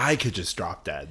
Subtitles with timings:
[0.00, 1.08] I could just drop dead.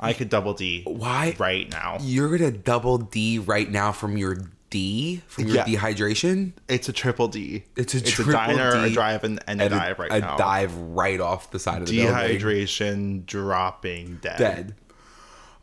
[0.00, 1.34] I could double D Why?
[1.38, 1.98] right now.
[2.00, 4.38] You're gonna double D right now from your
[4.70, 5.64] D from your Yeah.
[5.64, 6.52] dehydration.
[6.68, 7.64] It's a triple D.
[7.76, 10.20] It's a it's triple a diner, a D drive, and, and a dive right a
[10.20, 10.36] now.
[10.36, 12.14] A dive right off the side of the building.
[12.14, 14.38] Dehydration, dropping dead.
[14.38, 14.74] Dead.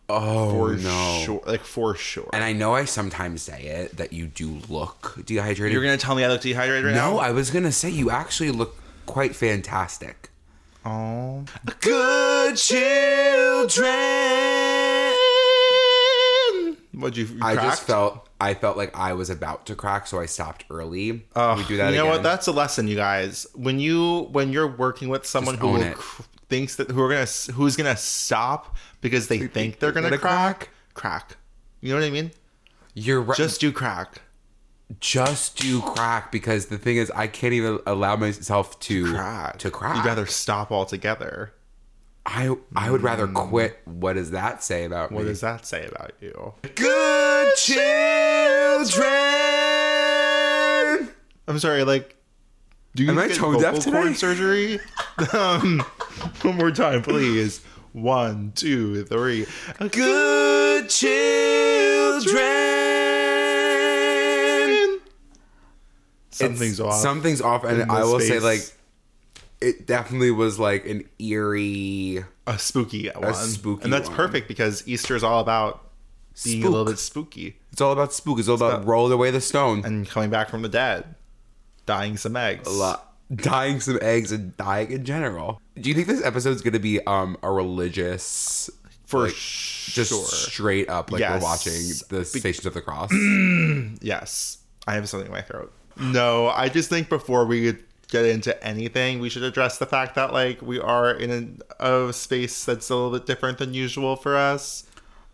[0.08, 1.22] Oh For no.
[1.26, 1.42] sure.
[1.48, 2.30] Like for sure.
[2.34, 5.74] And I know I sometimes say it that you do look dehydrated.
[5.74, 7.12] You're gonna tell me I look dehydrated right no, now?
[7.14, 8.76] No, I was gonna say you actually look
[9.06, 10.30] quite fantastic.
[10.86, 11.44] Oh.
[11.82, 13.88] Good children.
[16.94, 17.26] What'd you?
[17.26, 20.66] you I just felt I felt like I was about to crack, so I stopped
[20.70, 21.26] early.
[21.36, 22.14] Ugh, we do that you know again.
[22.14, 22.24] what?
[22.24, 23.48] That's a lesson, you guys.
[23.56, 25.96] When you when you're working with someone who own will it.
[25.96, 30.20] cr- thinks that who are gonna who's gonna stop because they think they're gonna gonna
[30.22, 31.38] crack, crack.
[31.82, 32.32] You know what I mean?
[32.94, 33.38] You're right.
[33.38, 34.22] Just do crack.
[35.00, 39.58] Just do crack because the thing is, I can't even allow myself to Crack.
[39.60, 39.98] To crack.
[39.98, 41.54] You'd rather stop altogether.
[42.26, 43.80] I I would rather quit.
[43.86, 45.26] What does that say about What me?
[45.26, 46.54] What does that say about you?
[46.74, 49.06] Good children.
[51.48, 52.16] I'm sorry, like
[52.96, 53.98] do you Am I get tone deaf vocal today?
[54.04, 54.80] cord surgery?
[55.34, 55.80] um,
[56.42, 57.62] one more time, please.
[57.92, 59.46] One, two, three.
[59.92, 62.42] Good children.
[66.36, 66.96] Something's off.
[66.96, 68.62] Something's off, and I will say like
[69.62, 72.24] it definitely was like an eerie.
[72.48, 73.34] a spooky one.
[73.34, 74.18] spooky and that's one.
[74.18, 75.82] perfect because Easter is all about
[76.44, 78.40] being a little bit spooky It's all about spook.
[78.40, 79.84] It's all about about- roll away the stone.
[79.86, 81.16] and coming back from the dead,
[81.86, 82.68] dying some eggs.
[82.68, 83.14] a lot.
[83.34, 85.60] Dying some eggs and dying in general.
[85.80, 88.70] Do you think this episode's gonna be um a religious
[89.08, 90.04] for like, sure.
[90.04, 91.42] just straight up like Yes.
[91.42, 93.12] we're watching the Stations of the Cross?
[94.02, 95.72] yes, I have something in my throat.
[95.98, 97.74] No, I just think before we
[98.10, 102.14] get into anything, we should address the fact that like we are in a, a
[102.14, 104.86] space that's a little bit different than usual for us.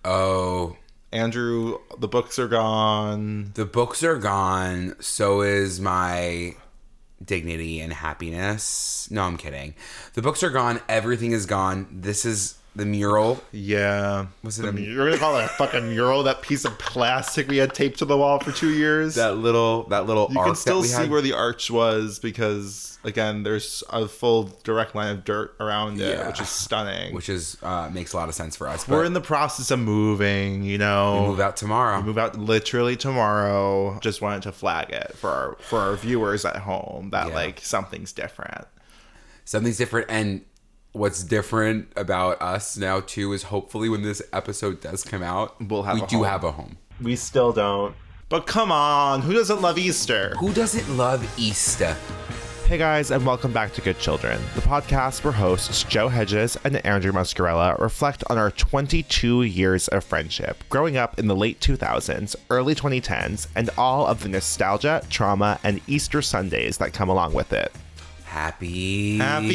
[0.06, 0.78] oh,
[1.14, 3.52] Andrew, the books are gone.
[3.56, 4.96] the books are gone.
[5.02, 6.56] So is my
[7.24, 9.10] dignity and happiness.
[9.12, 9.76] No, I'm kidding.
[10.14, 10.80] The books are gone.
[10.88, 11.88] Everything is gone.
[11.92, 13.42] This is the mural.
[13.52, 16.24] Yeah, Was it I a- you're gonna call it a fucking mural?
[16.24, 19.16] That piece of plastic we had taped to the wall for two years.
[19.16, 21.10] That little that little You can still we see had.
[21.10, 26.18] where the arch was because again, there's a full direct line of dirt around it,
[26.18, 26.28] Yeah.
[26.28, 27.14] which is stunning.
[27.14, 28.88] which is uh, makes a lot of sense for us.
[28.88, 30.64] We're in the process of moving.
[30.64, 32.02] You know, move out tomorrow.
[32.02, 34.00] move out literally tomorrow.
[34.00, 37.34] Just wanted to flag it for our for our viewers at home that Yeah.
[37.36, 38.66] like something's different.
[39.44, 40.42] something's different and
[40.94, 45.84] what's different about us now too is hopefully when this episode does come out We'll
[45.84, 46.26] have we do home.
[46.26, 47.96] have a home We still don't.
[48.30, 50.34] But come on, who doesn't love Easter?
[50.40, 51.96] who doesn't love easter
[52.68, 56.78] Hey guys, and welcome back to Good Children, the podcast where hosts Joe Hedges and
[56.86, 62.34] Andrew Muscarella reflect on our 22 years of friendship, growing up in the late 2000s,
[62.50, 67.52] early 2010s, and all of the nostalgia, trauma, and Easter Sundays that come along with
[67.52, 67.74] it.
[68.32, 69.48] Happy Happy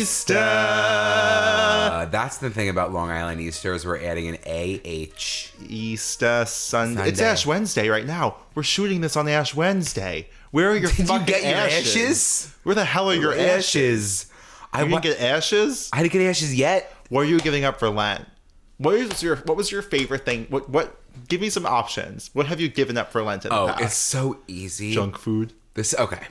[0.00, 0.32] Easter!
[2.10, 4.80] that's the thing about long island easter is we're adding an ah
[5.68, 7.08] Easter Sunday.
[7.10, 8.36] It's Ash Wednesday right now.
[8.54, 10.28] We're shooting this on Ash Wednesday.
[10.50, 11.96] Where are your Did you fucking get your ashes?
[11.96, 12.54] ashes?
[12.62, 14.26] Where the hell are your ashes?
[14.26, 14.26] ashes
[14.72, 15.90] i You wa- didn't get ashes?
[15.92, 18.24] i didn't get ashes yet What are you giving up for Lent?
[18.78, 20.46] What is your What was your favorite thing?
[20.48, 20.96] What What?
[21.28, 22.30] Give me some options.
[22.32, 23.80] What have you given up for Lent in the oh past?
[23.82, 25.52] it's so easy junk food.
[25.74, 26.22] this okay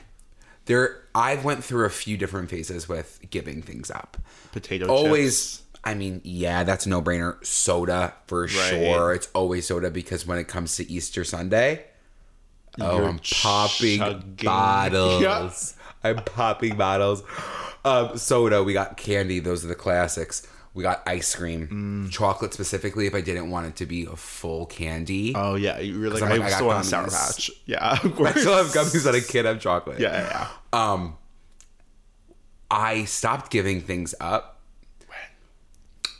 [0.65, 4.17] there i've went through a few different phases with giving things up.
[4.51, 5.79] Potato always chips.
[5.83, 7.43] i mean yeah that's a no-brainer.
[7.45, 9.13] Soda for sure.
[9.13, 11.85] It's always soda because when it comes to easter sunday
[12.79, 14.35] oh You're i'm popping chugging.
[14.43, 15.21] bottles.
[15.21, 15.49] Yeah.
[16.09, 17.23] i'm popping bottles.
[17.83, 19.39] Um, soda we got candy.
[19.39, 22.12] Those are the classics we got ice cream Mm.
[22.12, 26.00] chocolate specifically if i didn't want it to be a full candy Oh yeah, you
[26.00, 27.09] were like, I, I got still want Sour.
[27.09, 27.50] Patch.
[27.66, 30.91] Yeah, of i still have gummies that i can't have chocolate Yeah, yeah, yeah.
[30.94, 31.18] um
[32.69, 34.59] i stopped giving things up
[35.08, 35.18] When?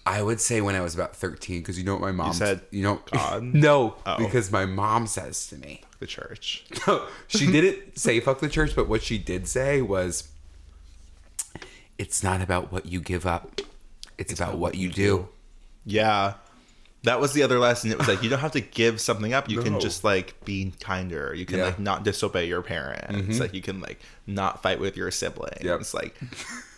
[0.06, 2.62] i would say when i was about 13 because you know what my mom said
[2.72, 3.44] you know God?
[3.44, 4.18] no Oh.
[4.18, 6.66] because my mom says to me The church.
[6.88, 10.30] No, she didn't say fuck the church but what she did say was
[11.98, 13.62] it's not about what you give up
[14.18, 15.28] it's, about, what you do
[15.86, 16.36] Yeah.
[17.04, 17.92] That was the other lesson.
[17.92, 19.48] It was like you don't have to give something up.
[19.48, 21.36] You can just like be kinder.
[21.36, 21.66] You can Yeah.
[21.66, 23.14] like not disobey your parents.
[23.14, 23.40] Mm-hmm.
[23.40, 25.64] Like you can like not fight with your siblings.
[25.64, 25.82] Yep.
[25.82, 26.20] It's like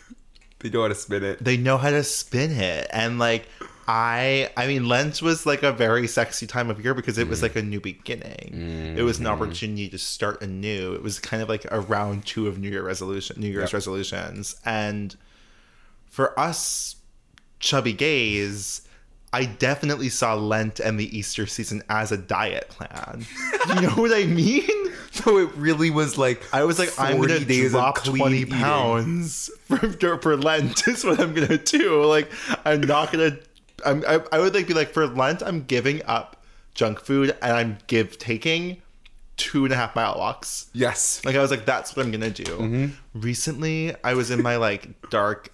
[0.60, 3.48] they know how to spin it they know how to spin it and like
[3.88, 7.42] i i mean lent was like a very sexy time of year because it was
[7.42, 9.34] like a new beginning it was an mm-hmm.
[9.34, 12.84] opportunity to start anew it was kind of like a round two of new year
[12.84, 13.74] resolution new year's Yep.
[13.74, 15.16] resolutions and
[16.06, 16.97] for us
[17.60, 18.82] chubby gays,
[19.34, 23.26] I definitely saw Lent and the Easter season as a diet plan.
[23.76, 24.70] you know what I mean?
[25.12, 28.54] So it really was like I was like, I'm 40 gonna days drop 20 eating.
[28.54, 29.78] pounds for,
[30.20, 32.04] for Lent is what I'm gonna do.
[32.04, 32.30] Like,
[32.66, 33.40] I'm not gonna.
[33.84, 36.46] I'm, I, I would like be like for Lent, I'm giving up
[36.76, 38.80] junk food and I'm give taking
[39.38, 40.70] two and a half mile walks.
[40.74, 41.24] Yes.
[41.26, 42.44] Like I was like, that's what I'm gonna do.
[42.44, 43.20] Mm-hmm.
[43.20, 45.52] Recently, I was in my like dark.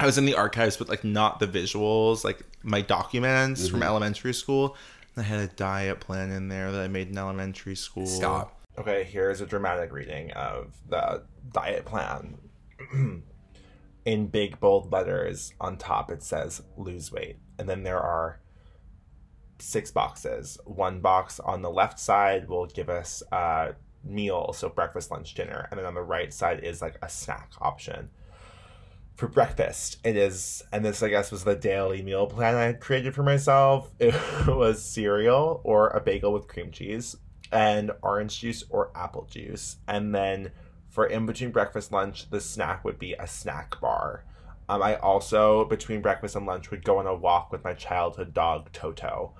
[0.00, 3.88] I was in the archives, but like not the visuals, like my documents from mm-hmm.
[3.88, 4.76] elementary school.
[5.16, 8.06] I had a diet plan in there that I made in elementary school.
[8.06, 8.58] Stop.
[8.78, 12.38] Okay, here's a dramatic reading of the diet plan.
[14.04, 18.40] in big bold letters on top, it says lose weight, and then there are
[19.58, 20.58] six boxes.
[20.64, 25.68] One box on the left side will give us a meal, so breakfast, lunch, dinner,
[25.70, 28.10] and then on the right side is like a snack option.
[29.20, 33.14] For breakfast, it is, and this I guess was the daily meal plan I created
[33.14, 33.90] for myself.
[34.00, 34.14] It
[34.46, 37.16] was cereal or a bagel with cream cheese,
[37.52, 39.76] and orange juice or apple juice.
[39.86, 40.52] And then
[40.88, 44.24] for in between breakfast, lunch, the snack would be a snack bar.
[44.70, 48.32] Um, I also, between breakfast and lunch, would go on a walk with my childhood
[48.32, 49.34] dog, Toto.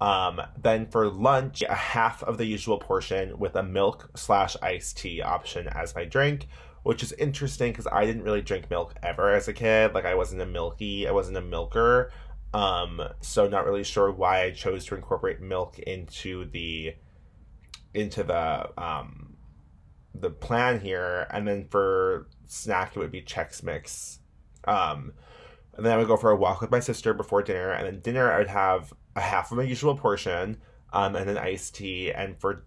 [0.00, 4.96] Um, then for lunch, a half of the usual portion with a milk slash iced
[4.96, 6.48] tea option as my drink,
[6.86, 9.92] which is interesting because I didn't really drink milk ever as a kid.
[9.92, 12.12] Like I wasn't a milky, I wasn't a milker.
[12.54, 16.94] Um, so not really sure why I chose to incorporate milk into the
[17.92, 19.34] into the um
[20.14, 21.26] the plan here.
[21.30, 24.20] And then for snack, it would be Chex Mix.
[24.68, 25.12] Um,
[25.74, 27.98] and then I would go for a walk with my sister before dinner, and then
[27.98, 30.58] dinner I would have a half of my usual portion,
[30.92, 32.12] um, and an iced tea.
[32.12, 32.64] And for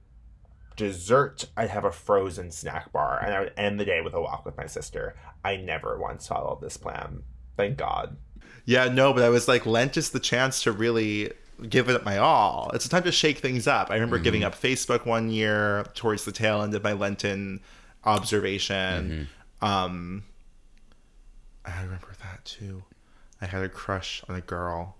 [0.79, 4.21] dessert, I'd have a frozen snack bar, and I would end the day with a
[4.21, 5.15] walk with my sister.
[5.43, 7.23] I never once followed this plan.
[7.57, 8.17] Thank God.
[8.65, 11.31] Yeah, no, but I was like, Lent is the chance to really
[11.67, 12.71] give it my all.
[12.73, 13.91] It's a time to shake things up.
[13.91, 17.59] I remember giving up Facebook one year towards the tail end of my Lenten
[18.05, 19.27] observation.
[19.61, 20.23] Um,
[21.65, 22.83] I remember that too.
[23.41, 24.95] I had a crush on a girl.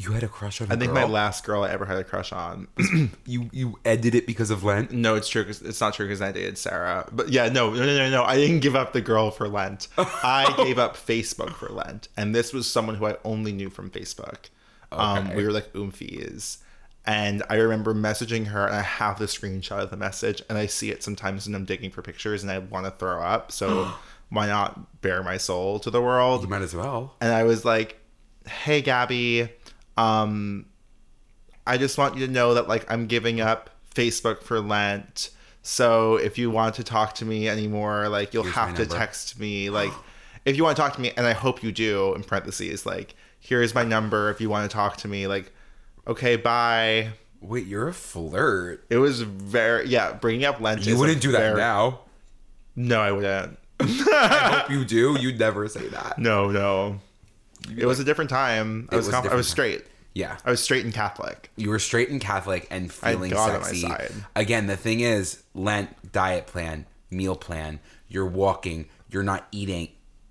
[0.00, 1.06] You had a crush on I think girl?
[1.08, 2.68] my last girl I ever had a crush on.
[3.26, 4.92] you you ended it because of Lent.
[4.92, 5.42] no, it's true.
[5.48, 7.08] it's not true because I dated Sarah.
[7.10, 8.22] But yeah, no, no, no, no, no.
[8.24, 9.88] I didn't give up the girl for Lent.
[9.98, 13.90] I gave up Facebook for Lent, and this was someone who I only knew from
[13.90, 14.50] Facebook.
[14.92, 15.36] Um, Okay.
[15.36, 16.58] we were like oomfies.
[17.04, 20.66] And I remember messaging her, and I have the screenshot of the message, and I
[20.66, 23.50] see it sometimes when I'm digging for pictures, and I want to throw up.
[23.50, 23.90] So
[24.28, 26.42] why not bare my soul to the world?
[26.42, 27.16] You might as well.
[27.20, 27.98] and I was like,
[28.46, 29.48] "Hey, Gabby,
[29.98, 30.66] um,
[31.66, 35.30] I just want you to know that like I'm giving up Facebook for Lent.
[35.62, 38.94] So if you want to talk to me anymore, like you'll Here's have to number."
[38.96, 39.68] text me.
[39.70, 39.92] Like
[40.44, 42.14] if you want to talk to me, and I hope you do.
[42.14, 45.26] In parentheses, like here's my number if you want to talk to me.
[45.26, 45.52] Like
[46.06, 47.10] okay, bye.
[47.40, 48.84] Wait, you're a flirt.
[48.90, 50.12] It was very yeah.
[50.12, 50.86] Bringing up Lent.
[50.86, 52.00] You is wouldn't do that very- now.
[52.74, 53.58] No, I wouldn't.
[53.80, 55.16] I hope you do.
[55.20, 56.18] You'd never say that.
[56.18, 57.00] No, no.
[57.76, 58.88] It was a different time.
[58.90, 59.52] I was, was conf- I was time.
[59.52, 59.84] straight.
[60.14, 60.36] Yeah.
[60.44, 61.50] I was straight and Catholic.
[61.56, 63.82] You were straight and Catholic and feeling God on my sexy.
[63.82, 64.12] side.
[64.34, 67.78] Again, the thing is, Lent diet plan, meal plan.
[68.08, 68.88] You're walking.
[69.10, 69.88] You're not eating.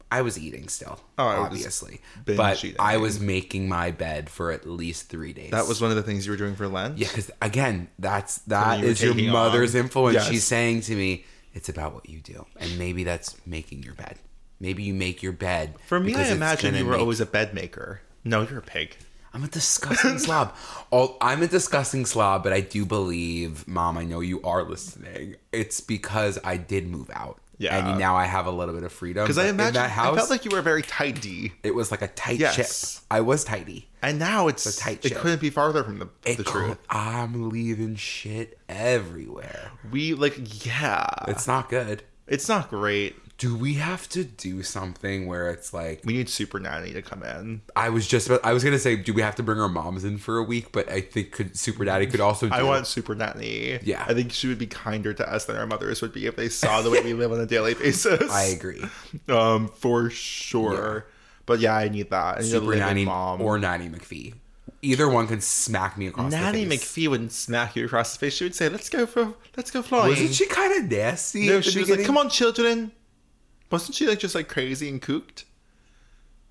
[0.10, 2.78] I was eating still, Oh, obviously, but eating.
[2.80, 5.52] I was making my bed for at least three days.
[5.52, 6.98] That was one of the things you were doing for Lent.
[6.98, 9.82] yeah, because again, that's that you is your mother's on.
[9.82, 10.16] influence.
[10.16, 10.28] Yes.
[10.30, 14.18] She's saying to me, "It's about what you do," and maybe that's making your bed.
[14.60, 15.76] Maybe you make your bed.
[15.86, 18.02] For me, I imagine you were make- always a bed maker.
[18.24, 18.96] No, you're a pig.
[19.34, 20.56] I'm a disgusting slob.
[20.90, 25.36] All, I'm a disgusting slob, but I do believe, Mom, I know you are listening.
[25.52, 27.40] It's because I did move out.
[27.60, 27.90] Yeah.
[27.90, 29.24] And now I have a little bit of freedom.
[29.24, 31.90] Because I imagine in that house, I felt like you were very tidy, it was
[31.92, 32.56] like a tight Yes.
[32.56, 33.04] ship.
[33.12, 33.88] I was tidy.
[34.04, 35.06] and now it's a tight ship.
[35.06, 35.18] it ship.
[35.20, 36.78] couldn't be farther from the, It the truth.
[36.90, 39.72] I'm leaving shit everywhere.
[39.92, 42.04] We like yeah, It's not good.
[42.28, 43.16] it's not great.
[43.38, 47.22] Do we have to do something where it's like We need Super Nanny to come
[47.22, 47.62] in.
[47.76, 50.04] I was just about I was gonna say, do we have to bring our moms
[50.04, 50.72] in for a week?
[50.72, 53.78] But I think could Super Daddy could also do I want Super Nanny.
[53.84, 54.04] Yeah.
[54.08, 56.50] I think she would be kinder to us than our mothers would be if they
[56.50, 58.32] saw the way we live on a daily basis.
[58.32, 58.84] I agree.
[59.30, 61.06] um, for sure.
[61.46, 62.38] But yeah, I need that.
[62.38, 63.42] I need Super Nanny mom.
[63.42, 64.34] or Nanny McPhee.
[64.82, 66.98] Either one can smack me across Nanny the face.
[66.98, 68.34] Nanny McPhee wouldn't smack you across the face.
[68.36, 71.48] She would say, "Let's go for, let's go flying." Wasn't she kind of nasty?
[71.48, 72.92] No, she was like, "Come on, children."
[73.70, 75.46] Wasn't she like just like crazy and cooked?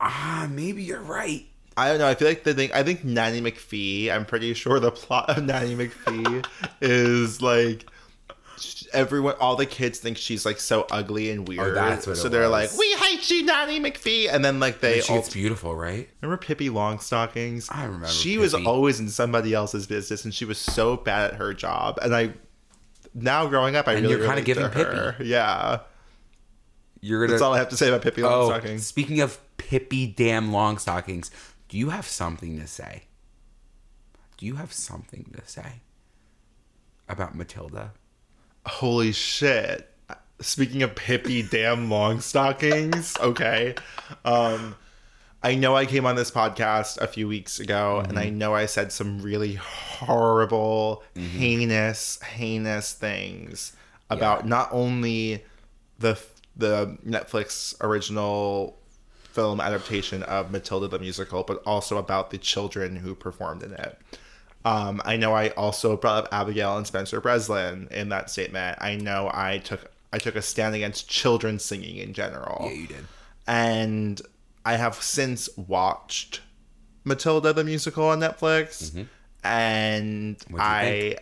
[0.00, 1.46] Ah, maybe you're right.
[1.76, 2.08] I don't know.
[2.08, 2.70] I feel like the thing.
[2.72, 4.10] I think Nanny McPhee.
[4.10, 6.46] I'm pretty sure the plot of Nanny McPhee
[6.80, 7.86] is like
[8.92, 11.60] everyone, all the kids think she's like so ugly and weird.
[11.60, 12.72] Oh, that's what so they're was.
[12.72, 16.08] like, "We hate you, Nanny McPhee," and then like they she all gets beautiful, right?
[16.22, 17.68] remember Pippi Longstockings.
[17.70, 21.36] I remember She was always in somebody else's business, and she was so bad at
[21.38, 21.98] her job.
[22.02, 22.32] And I
[23.14, 25.16] now growing up, I And really you're relate to giving her.
[25.20, 25.80] Yeah,
[27.06, 27.32] You're gonna.
[27.32, 31.30] that's all I have to say about Pippi oh, speaking of Pippi damn long stockings,
[31.68, 33.04] do you have something to say?
[34.36, 35.80] Do you have something to say
[37.08, 37.92] about Matilda?
[38.66, 39.88] Holy shit.
[40.40, 43.76] Speaking of Pippi damn long stockings, okay.
[44.24, 44.74] Um
[45.44, 48.66] I know I came on this podcast a few weeks ago and I know I
[48.66, 53.76] said some really horrible, heinous, heinous things
[54.10, 55.44] about not only
[56.00, 56.18] the
[56.56, 58.78] the Netflix original
[59.22, 63.98] film adaptation of Matilda the musical, but also about the children who performed in it.
[64.64, 68.78] Um, I know I also brought up Abigail and Spencer Breslin in that statement.
[68.80, 72.66] I know I took I took a stand against children singing in general.
[72.66, 73.04] Yeah, you did.
[73.46, 74.20] And
[74.64, 76.40] I have since watched
[77.04, 78.92] Matilda the musical on Netflix,
[79.44, 80.52] and Mm-hmm.
[80.54, 81.20] What'd I think?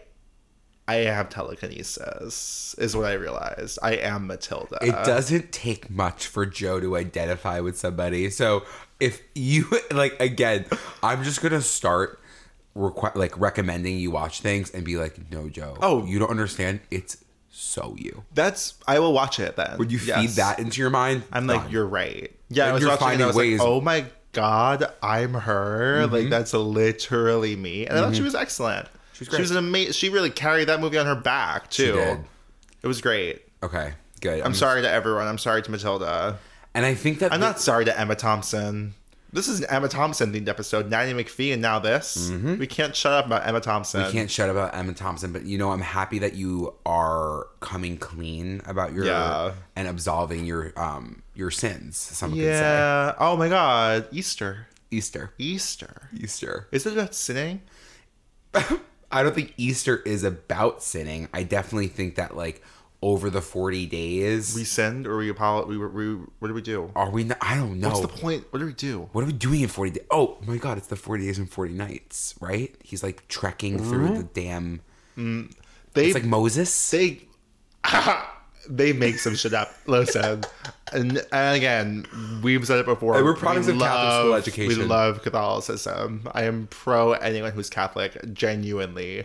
[0.86, 3.78] I have telekinesis is what I realized.
[3.82, 4.78] I am Matilda.
[4.82, 8.28] It doesn't take much for Joe to identify with somebody.
[8.30, 8.64] So
[9.00, 10.66] if you like, again,
[11.02, 12.20] I'm just gonna start
[12.76, 15.76] requ- like recommending you watch things and be like, no, Joe.
[15.80, 16.04] Oh.
[16.04, 16.80] you don't understand.
[16.90, 18.24] It's so you.
[18.34, 19.78] That's I will watch it then.
[19.78, 21.22] Would you feed that into your mind?
[21.32, 22.30] I'm like, you're right.
[22.50, 26.02] Yeah, And I was you're I was finding like, oh my god, I'm her.
[26.02, 26.12] Mm-hmm.
[26.12, 27.86] Like that's literally me.
[27.86, 28.88] And I thought she was excellent.
[29.14, 29.50] She was was, great.
[29.50, 29.92] an amazing.
[29.94, 31.86] She really carried that movie on her back too.
[31.86, 32.18] She did.
[32.82, 33.42] It was great.
[33.62, 34.42] okay, good.
[34.42, 35.26] I'm sorry to everyone.
[35.26, 36.38] I'm sorry to Matilda.
[36.74, 38.94] and I think that I'm the- not sorry to Emma Thompson.
[39.32, 40.88] This is an Emma Thompson themed episode.
[40.88, 42.30] Nanny McPhee and now this.
[42.30, 44.02] We can't shut up about Emma Thompson.
[44.02, 44.06] Mm-hmm.
[44.08, 47.48] We can't shut up about Emma Thompson, but you know, I'm happy that you are
[47.58, 49.54] coming clean about your Yeah.
[49.74, 51.96] and absolving your um your sins.
[51.96, 53.14] Some could say Yeah.
[53.18, 54.06] Oh my god.
[54.12, 54.68] Easter.
[54.92, 56.10] Easter, Easter.
[56.16, 56.68] Easter.
[56.70, 57.62] Is it about sinning?
[59.14, 61.28] I don't think Easter is about sinning.
[61.32, 62.62] I definitely think that like
[63.00, 65.68] over the 40 days, We send or we apologize?
[65.68, 66.90] We, we, what do we do?
[66.96, 67.22] are we?
[67.24, 67.90] Not, I don't know.
[67.90, 68.46] What's the point?
[68.50, 69.08] What do we do?
[69.12, 70.06] what are we doing in 40 days?
[70.10, 72.74] Oh my god, it's the 40 days and 40 nights, right?
[72.82, 74.32] He's like trekking through the mm-hmm.
[74.32, 74.80] damn.
[75.16, 75.54] Mm,
[75.92, 76.90] they It's like Moses.
[76.90, 77.20] they
[78.68, 79.72] they make some shit up.
[79.86, 80.42] Listen,
[80.94, 82.06] and, and again,
[82.42, 83.16] we've said it before.
[83.16, 84.78] And we're products of Catholic school education.
[84.80, 86.28] We love Catholicism.
[86.32, 88.16] I am pro anyone who's Catholic.
[88.32, 89.24] Genuinely,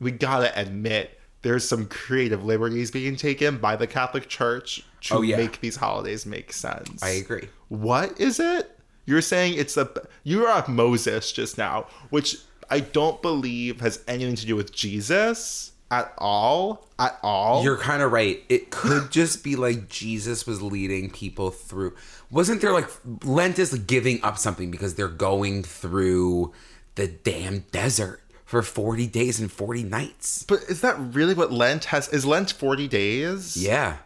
[0.00, 5.22] we gotta admit there's some creative liberties being taken by the Catholic Church to Oh,
[5.22, 5.36] yeah.
[5.36, 7.02] make these holidays make sense.
[7.02, 7.48] I agree.
[7.68, 8.78] What is it?
[9.04, 9.90] You're saying it's a
[10.22, 12.36] you were off Moses just now, which
[12.70, 16.88] I don't believe has anything to do with Jesus at all.
[16.98, 17.62] At all.
[17.62, 18.42] You're kind of right.
[18.48, 21.94] It could just be like Jesus was leading people through.
[22.30, 22.88] Wasn't there like
[23.24, 26.52] Lent is giving up something because they're going through
[26.94, 30.44] the damn desert for 40 days and 40 nights?
[30.44, 32.08] but is that really what Lent has?
[32.08, 33.56] Is Lent 40 days?
[33.56, 33.98] Yeah.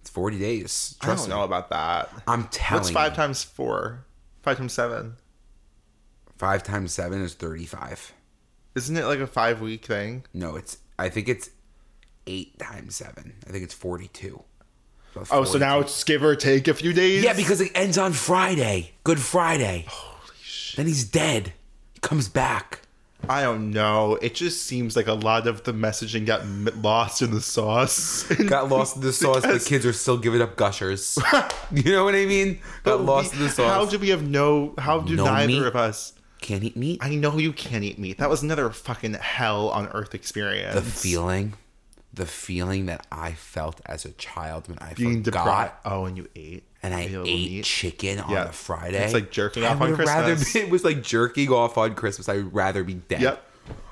[0.00, 0.96] It's 40 days.
[1.02, 1.36] I Trust don't me.
[1.36, 2.10] know about that.
[2.26, 3.16] I'm telling What's five you.
[3.16, 4.04] times four?
[4.42, 5.16] Five times seven.
[6.38, 8.12] Five times seven is 35.
[8.74, 10.24] Isn't it like a five week thing?
[10.32, 11.50] No, it's, I think it's
[12.26, 13.34] eight times seven.
[13.46, 14.42] I think it's 42.
[15.14, 17.22] About Oh, so now it's give or take a few days?
[17.24, 18.92] Yeah, because it ends on Friday.
[19.04, 19.86] Good Friday.
[19.88, 20.76] Holy shit.
[20.76, 21.52] Then he's dead.
[21.94, 22.80] He comes back.
[23.28, 24.16] I don't know.
[24.20, 28.22] It just seems like a lot of the messaging got lost in the sauce.
[28.46, 29.42] Got lost in the sauce.
[29.42, 31.18] The kids are still giving up gushers.
[31.72, 32.60] you know what I mean?
[32.84, 33.72] Got lost in the sauce.
[33.72, 34.74] How do we have no?
[34.78, 35.62] How do No neither meat?
[35.62, 36.12] of us?
[36.46, 37.00] Can't eat meat.
[37.02, 38.18] I know you can't eat meat.
[38.18, 40.74] That was another fucking hell on earth experience.
[40.76, 41.54] The feeling,
[42.14, 45.72] the feeling that I felt as a child when I being forgot deprived.
[45.84, 46.62] Oh, and you ate.
[46.84, 47.64] and I ate meat?
[47.64, 48.44] chicken on Yeah.
[48.48, 49.04] a Friday.
[49.04, 50.52] It's like jerking I off on Christmas.
[50.54, 52.28] be- it was like jerking off on Christmas.
[52.28, 53.22] I would rather be dead.
[53.22, 53.42] Yep.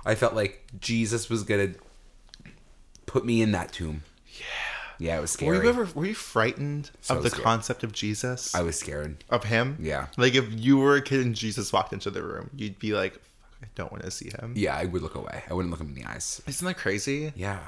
[0.06, 1.70] I felt like Jesus was gonna
[3.06, 4.04] put me in that tomb.
[5.04, 5.18] Yeah.
[5.18, 7.44] It was Were you ever were you frightened So of the scared.
[7.44, 8.54] concept of Jesus?
[8.54, 9.22] I was scared.
[9.30, 9.76] of him?
[9.80, 10.06] Yeah.
[10.16, 13.20] Like if you were a kid and Jesus walked into the room, you'd be like,
[13.62, 14.52] I don't want to see him.
[14.56, 15.42] Yeah, I would look away.
[15.48, 16.42] I wouldn't look him in the eyes.
[16.46, 17.32] Isn't that crazy?
[17.36, 17.60] Yeah.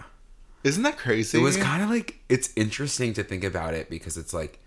[0.64, 1.38] Isn't that crazy?
[1.38, 4.58] It was kind of like it's interesting to think about it because it's like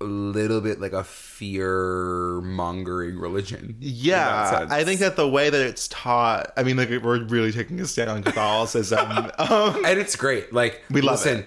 [0.00, 3.76] a little bit like a fear mongering religion.
[3.80, 4.66] Yeah.
[4.70, 7.86] I think that the way that it's taught, I mean, like we're really taking a
[7.86, 9.10] stand on Catholicism.
[9.38, 10.52] um, and it's great.
[10.52, 11.44] Like We love listen,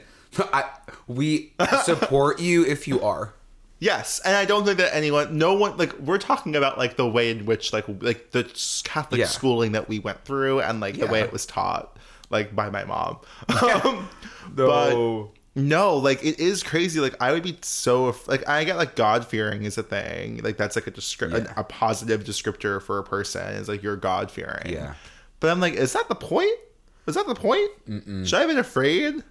[0.51, 0.65] I,
[1.07, 3.33] we support you if you are.
[3.79, 7.07] yes, and I don't think that anyone, no one, like we're talking about like the
[7.07, 8.43] way in which like like the
[8.83, 9.25] Catholic Yeah.
[9.27, 11.97] schooling that we went through and like the way it was taught.
[12.29, 13.17] like by my mom.
[13.83, 14.09] Um,
[14.53, 14.93] But
[15.55, 16.99] no, like it is crazy.
[16.99, 20.37] Like I would be so like I get like God fearing is a thing.
[20.43, 21.53] Like that's like a descri- Yeah.
[21.55, 23.47] a, a positive descriptor for a person.
[23.55, 24.71] Is like you're God fearing.
[24.73, 24.95] Yeah.
[25.39, 26.57] But I'm like, is that the point?
[27.05, 27.69] Is that the point?
[28.25, 29.23] Should I have been afraid?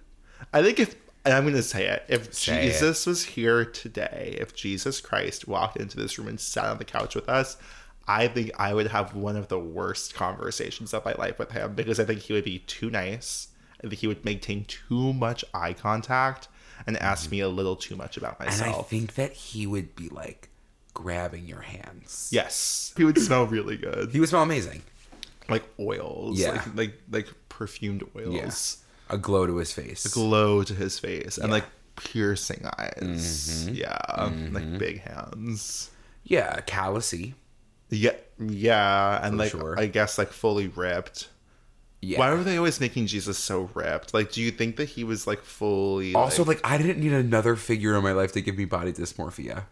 [0.53, 2.71] I think if and I'm gonna say it, if Say it.
[2.71, 6.85] Jesus was here today, if Jesus Christ walked into this room and sat on the
[6.85, 7.57] couch with us,
[8.07, 11.73] I think I would have one of the worst conversations of my life with him
[11.75, 13.47] because I think he would be too nice.
[13.89, 16.47] Think he would maintain too much eye contact
[16.87, 18.65] and ask me a little too much about myself.
[18.67, 20.49] And I think that he would be like
[20.93, 22.29] grabbing your hands.
[22.31, 24.81] yes, he would smell really good, He would smell amazing.
[25.49, 26.51] like oils, Yeah.
[26.51, 28.33] like like like perfumed oils.
[28.33, 28.77] Yes.
[29.09, 30.05] A glow to his face.
[30.05, 31.65] A glow to his face and like
[31.97, 33.65] piercing eyes.
[33.67, 33.75] Mm-hmm.
[33.75, 35.91] Yeah, like big hands.
[36.23, 37.33] yeah, callousy.
[37.89, 39.75] Yeah, yeah, and For like sure.
[39.77, 41.27] I guess like fully ripped.
[42.03, 42.19] Yeah.
[42.19, 44.13] Why were they always making Jesus so ripped?
[44.13, 47.55] Like, do you think that he was like fully also, like, I didn't need another
[47.55, 49.65] figure in my life to give me body dysmorphia.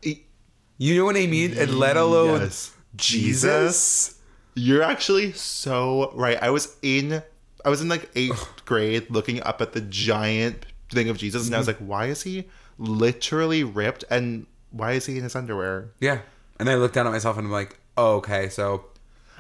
[0.78, 1.58] You know what I mean?
[1.58, 2.74] And let alone Yes.
[2.96, 4.18] Jesus.
[4.56, 6.38] You're actually so right.
[6.42, 7.22] I was in,
[7.66, 11.56] I was in like eighth grade, looking up at the giant thing of Jesus, and
[11.56, 11.84] I was Mm-hmm.
[11.84, 12.48] like, why is he
[12.78, 15.92] literally ripped, and why is he in his underwear?
[16.00, 16.20] Yeah.
[16.60, 18.86] And I looked down at myself and I'm like, oh, okay, so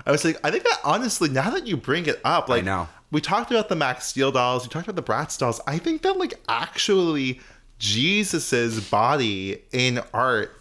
[0.05, 2.87] I was like, I think that honestly, now that you bring it up, like, know.
[3.11, 5.59] we talked about the Max Steel dolls, we talked about the Bratz dolls.
[5.67, 7.39] I think that, like, actually,
[7.79, 10.55] Jesus's body in art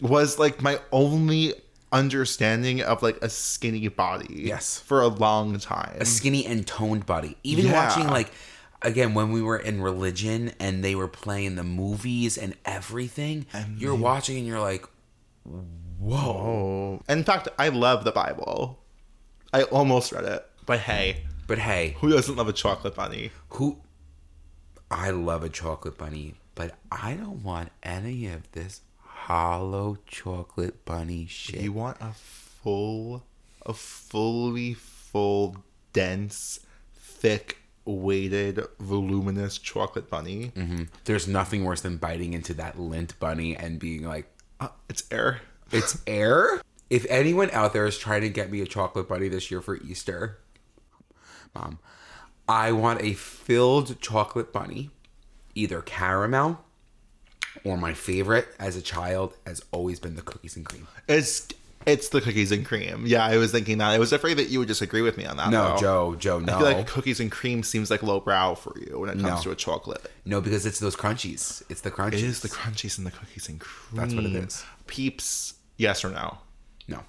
[0.00, 1.54] was like my only
[1.92, 4.26] understanding of like a skinny body.
[4.46, 4.80] Yes.
[4.80, 5.96] for a long time.
[6.00, 7.36] a skinny and toned body.
[7.44, 7.86] Even Yeah.
[7.86, 8.32] watching like
[8.82, 13.94] again when we were in religion and they were playing the movies and everything, you're
[13.94, 14.84] watching and you're like,
[15.44, 17.02] whoa.
[17.08, 18.78] in fact, I love the Bible.
[19.52, 23.30] I almost read it, but hey, But hey, who doesn't love a chocolate bunny?
[23.50, 23.78] who?
[24.90, 31.26] I love a chocolate bunny, but I don't want any of this hollow chocolate bunny
[31.26, 31.60] shit.
[31.62, 33.24] You want a full,
[33.64, 35.56] a fully full,
[35.92, 36.60] dense,
[36.94, 40.52] thick, weighted, voluminous chocolate bunny.
[40.56, 40.88] Mhm.
[41.04, 45.40] There's nothing worse than biting into that Lindt bunny and being like, Uh, it's air.
[45.72, 46.60] It's air.
[46.90, 49.76] If anyone out there is trying to get me a chocolate bunny this year for
[49.76, 50.38] Easter,
[51.54, 51.78] mom,
[52.46, 54.90] I want a filled chocolate bunny,
[55.54, 56.60] either caramel
[57.64, 60.86] or my favorite as a child has always been the cookies and cream.
[61.08, 61.48] It's
[61.86, 63.04] it's the cookies and cream.
[63.06, 63.90] Yeah, I was thinking that.
[63.90, 65.50] I was afraid that you would disagree with me on that.
[65.50, 65.76] No, though.
[65.80, 66.54] Joe, Joe, no.
[66.54, 69.42] I feel like cookies and cream seems like lowbrow for you when it comes No.
[69.42, 70.10] to a chocolate.
[70.24, 71.62] no, because it's those crunchies.
[71.68, 72.14] It's the crunchies.
[72.14, 74.00] It is the crunchies and the cookies and cream.
[74.00, 74.64] That's what it is.
[74.86, 76.38] Peeps, yes or no?
[76.88, 77.00] No.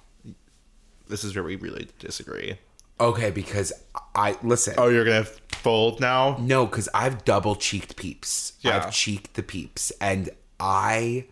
[1.08, 2.58] This is where we really disagree.
[2.98, 3.72] Okay, because
[4.14, 4.74] I listen.
[4.78, 6.36] Oh, you're gonna fold now?
[6.40, 8.54] No, because I've double cheeked peeps.
[8.60, 8.76] Yeah.
[8.78, 11.26] I've cheeked the peeps, and I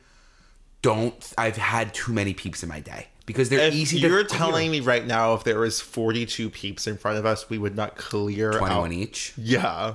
[0.83, 1.33] don't.
[1.39, 4.01] I've had too many peeps in my day because they're If easy.
[4.01, 7.49] to you're telling me right now, if there was 42 peeps in front of us,
[7.51, 8.93] we would not clear twenty-one out.
[8.93, 9.33] each.
[9.37, 9.95] Yeah.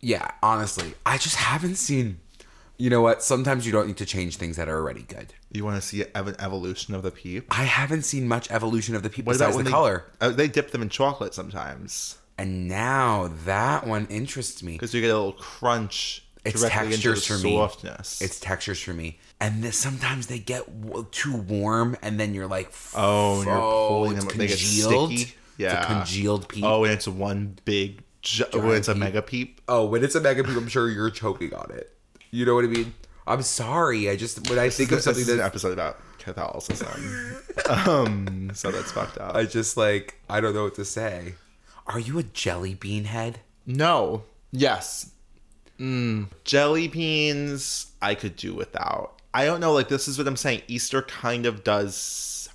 [0.00, 2.20] Yeah, honestly, I just haven't seen.
[2.78, 3.22] You know what?
[3.22, 5.34] Sometimes you don't need to change things that are already good.
[5.52, 7.46] You want to see an evolution of the peep?
[7.50, 10.04] I haven't seen much evolution of the peep What besides the they, color.
[10.18, 14.72] Uh, they dip them in chocolate sometimes And now that one interests me.
[14.72, 16.24] because you get a little crunch.
[16.44, 17.56] It's textures for me.
[18.20, 19.18] It's textures for me.
[19.40, 23.56] And then sometimes they get w- too warm, and then you're like, Oh, and you're
[23.56, 25.10] pulling it's them- they get congealed.
[25.12, 25.22] sticky?
[25.22, 25.82] It's Yeah.
[25.82, 26.64] a congealed peep.
[26.64, 28.02] oh, and it's one big.
[28.22, 29.00] Ju- when it's a peep.
[29.00, 29.60] mega peep.
[29.68, 31.94] Oh, when it's a mega peep, I'm sure you're choking on it.
[32.30, 32.94] You know what I mean?
[33.26, 34.08] I'm sorry.
[34.10, 37.42] I just when I think of This something is an episode about Catholicism.
[37.68, 39.34] um, so that's fucked up.
[39.34, 41.34] I just like I don't know what to say.
[41.86, 43.40] Are you a jelly bean head?
[43.66, 44.24] No.
[44.52, 45.10] Yes.
[45.80, 46.28] Mm.
[46.44, 49.14] Jelly beans, I could do without.
[49.32, 49.72] I don't know.
[49.72, 50.62] Like this is what I'm saying.
[50.68, 52.48] Easter kind of does.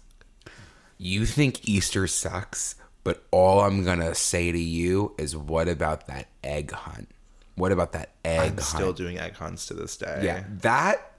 [0.98, 6.28] You think Easter sucks, but all I'm gonna say to you is, what about that
[6.44, 7.10] egg hunt?
[7.56, 8.62] What about that egg I'm hunt?
[8.62, 10.20] still doing egg hunts to this day.
[10.24, 11.14] yeah, that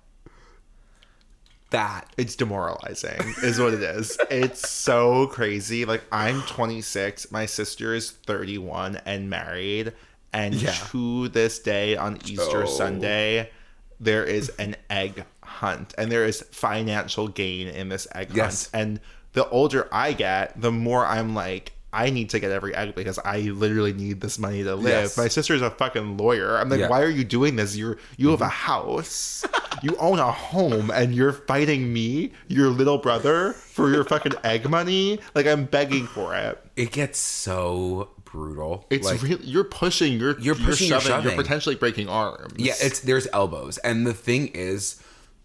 [1.71, 4.17] that It's demoralizing, is what it is.
[4.31, 5.85] It's so crazy.
[5.85, 9.93] Like I'm 26, my sister is 31 and married,
[10.33, 10.73] and Yeah.
[10.91, 12.67] to this day on Easter Oh.
[12.67, 13.51] Sunday,
[13.99, 18.71] there is an egg hunt, and there is financial gain in this egg Yes.
[18.73, 18.83] hunt.
[18.83, 19.01] And
[19.33, 21.73] the older I get, the more I'm like.
[21.93, 25.05] I need to get every egg because I literally need this money to live.
[25.05, 25.17] Yes.
[25.17, 26.59] My sister's a fucking lawyer.
[26.59, 26.89] I'm like, Yeah.
[26.89, 27.75] why are you doing this?
[27.75, 28.53] You're you have a mm-hmm.
[28.53, 29.47] house.
[29.83, 34.69] you own a home and you're fighting me, your little brother, for your fucking egg
[34.69, 35.21] money.
[35.35, 36.63] Like I'm begging for it.
[36.77, 38.87] It gets so brutal.
[38.91, 41.37] It's like, really you're pushing, you're You're pushing, you're shoving, you're shoving.
[41.37, 42.53] potentially breaking arms.
[42.59, 45.03] Yeah, it's there's elbows, and the thing is,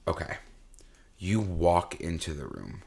[0.07, 0.37] okay,
[1.17, 2.81] you walk into the room,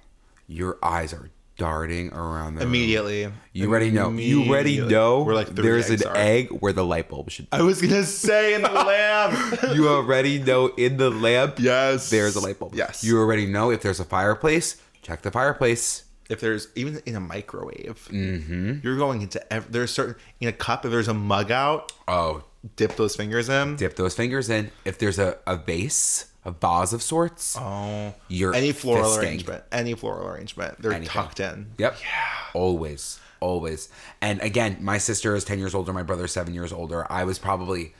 [0.46, 2.68] your eyes are darting around the room.
[2.74, 3.32] immediately.
[3.52, 4.10] You already know.
[4.10, 5.22] You already know.
[5.22, 6.16] Where like there's an are.
[6.16, 7.48] egg where the light bulb should.
[7.48, 7.56] Be.
[7.56, 9.62] I was gonna say in the lamp.
[9.74, 11.58] you already know in the lamp.
[11.60, 12.10] yes.
[12.10, 12.74] There's a light bulb.
[12.74, 13.04] Yes.
[13.04, 14.76] You already know if there's a fireplace.
[15.02, 16.02] Check the fireplace.
[16.30, 18.78] If there's even in a microwave, mm-hmm.
[18.82, 20.84] you're going into ev- there's certain in a cup.
[20.84, 22.44] If there's a mug out, Oh,
[22.76, 23.76] dip those fingers in.
[23.76, 24.70] dip those fingers in.
[24.84, 29.18] If there's a, a vase, a vase of sorts, Oh, you're any floral fisting.
[29.22, 31.12] arrangement, any floral arrangement, they're Anything.
[31.12, 31.72] tucked in.
[31.78, 31.96] Yep.
[32.00, 32.06] Yeah.
[32.54, 33.20] Always.
[33.40, 33.90] Always.
[34.22, 37.06] And again, my sister is 10 years older, my brother's 7 years older.
[37.12, 37.94] I was probably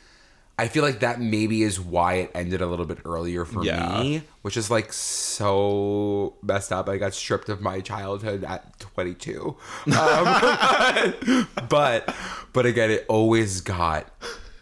[0.57, 4.01] I feel like that maybe is why it ended a little bit earlier for Yeah.
[4.01, 6.89] me, which is like so messed up.
[6.89, 9.57] I got stripped of my childhood at 22.
[9.87, 12.15] Um, but
[12.53, 14.07] but again, it always got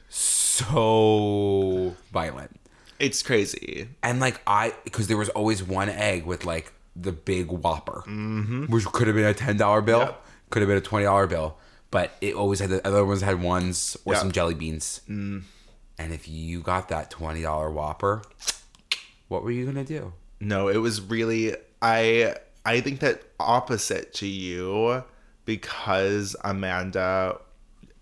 [0.09, 2.51] so violent.
[2.99, 3.89] It's crazy.
[4.03, 8.01] And like I, because there was always one egg with like the big Whopper,
[8.69, 10.25] which could have been a ten dollar bill, Yep.
[10.51, 11.57] could have been a twenty dollar bill,
[11.91, 14.21] but it always had the other ones had ones or Yeah.
[14.21, 15.01] some jelly beans.
[16.03, 18.23] And if you got that twenty dollar Whopper,
[19.29, 20.13] what were you gonna do?
[20.41, 22.35] No, it was really I
[22.67, 25.05] I think that opposite to you
[25.45, 27.39] because Amanda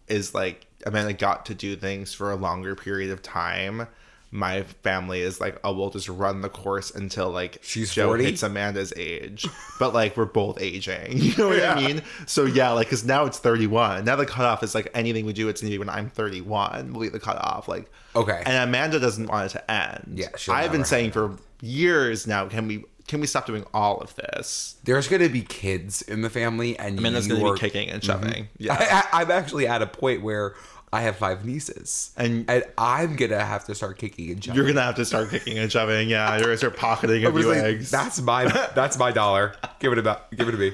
[0.09, 3.87] is like Amanda got to do things for a longer period of time.
[4.33, 8.25] My family is like, oh, we'll just run the course until like She's Joe 40?
[8.25, 9.47] hits Amanda's age,
[9.79, 11.19] but like we're both aging.
[11.31, 12.03] You know what I mean?
[12.27, 14.05] So yeah, like because now it's thirty one.
[14.05, 16.93] Now the cutoff is like anything we do, it's gonna be when I'm thirty one.
[16.93, 17.69] Will be the cutoff.
[17.69, 18.43] Like Okay.
[18.45, 20.15] and Amanda doesn't want it to end.
[20.15, 22.47] Yeah, I've been saying for years now.
[22.49, 24.77] Can we can we stop doing all of this?
[24.85, 28.23] There's gonna be kids in the family, and Amanda's going to be kicking and mm-hmm.
[28.23, 28.45] shoving.
[28.45, 28.77] I, Yeah,
[29.13, 30.55] I, I'm actually at a point where
[30.93, 34.57] I have five nieces, And- and I'm gonna have to start kicking and shoving.
[34.57, 36.09] you're gonna have to start kicking and shoving.
[36.09, 37.91] Yeah, you're gonna start pocketing a I was few like, eggs.
[37.93, 39.55] That's my that's my dollar.
[39.79, 40.73] Give it about give it to me.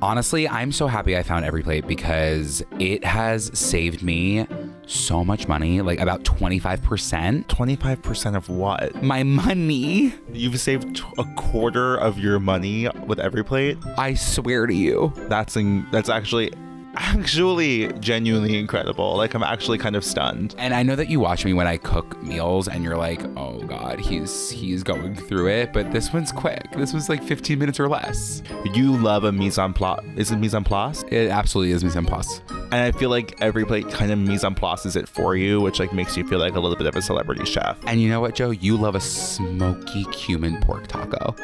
[0.00, 4.46] Honestly, I'm so happy I found EveryPlate because it has saved me
[4.86, 7.46] so much money, like about 25%.
[7.48, 9.02] Twenty five percent of what?
[9.02, 13.98] My money, You've saved t- a quarter of your money with EveryPlate.
[13.98, 15.12] I swear to you.
[15.28, 16.52] That's in, that's actually
[16.98, 19.16] actually genuinely incredible.
[19.16, 20.54] Like I'm actually kind of stunned.
[20.58, 23.60] And I know that you watch me when I cook meals and you're like, "Oh
[23.60, 26.70] god, he's he's going through it." But this one's quick.
[26.72, 28.42] This was like 15 minutes or less.
[28.74, 30.04] You love a mise en place.
[30.16, 31.04] Is it mise en place?
[31.10, 32.42] It absolutely is mise en place.
[32.70, 35.92] And I feel like EveryPlate kind of mise en places it for you, which like
[35.92, 37.78] makes you feel like a little bit of a celebrity chef.
[37.86, 38.50] And you know what, Joe?
[38.50, 41.34] You love a smoky cumin pork taco.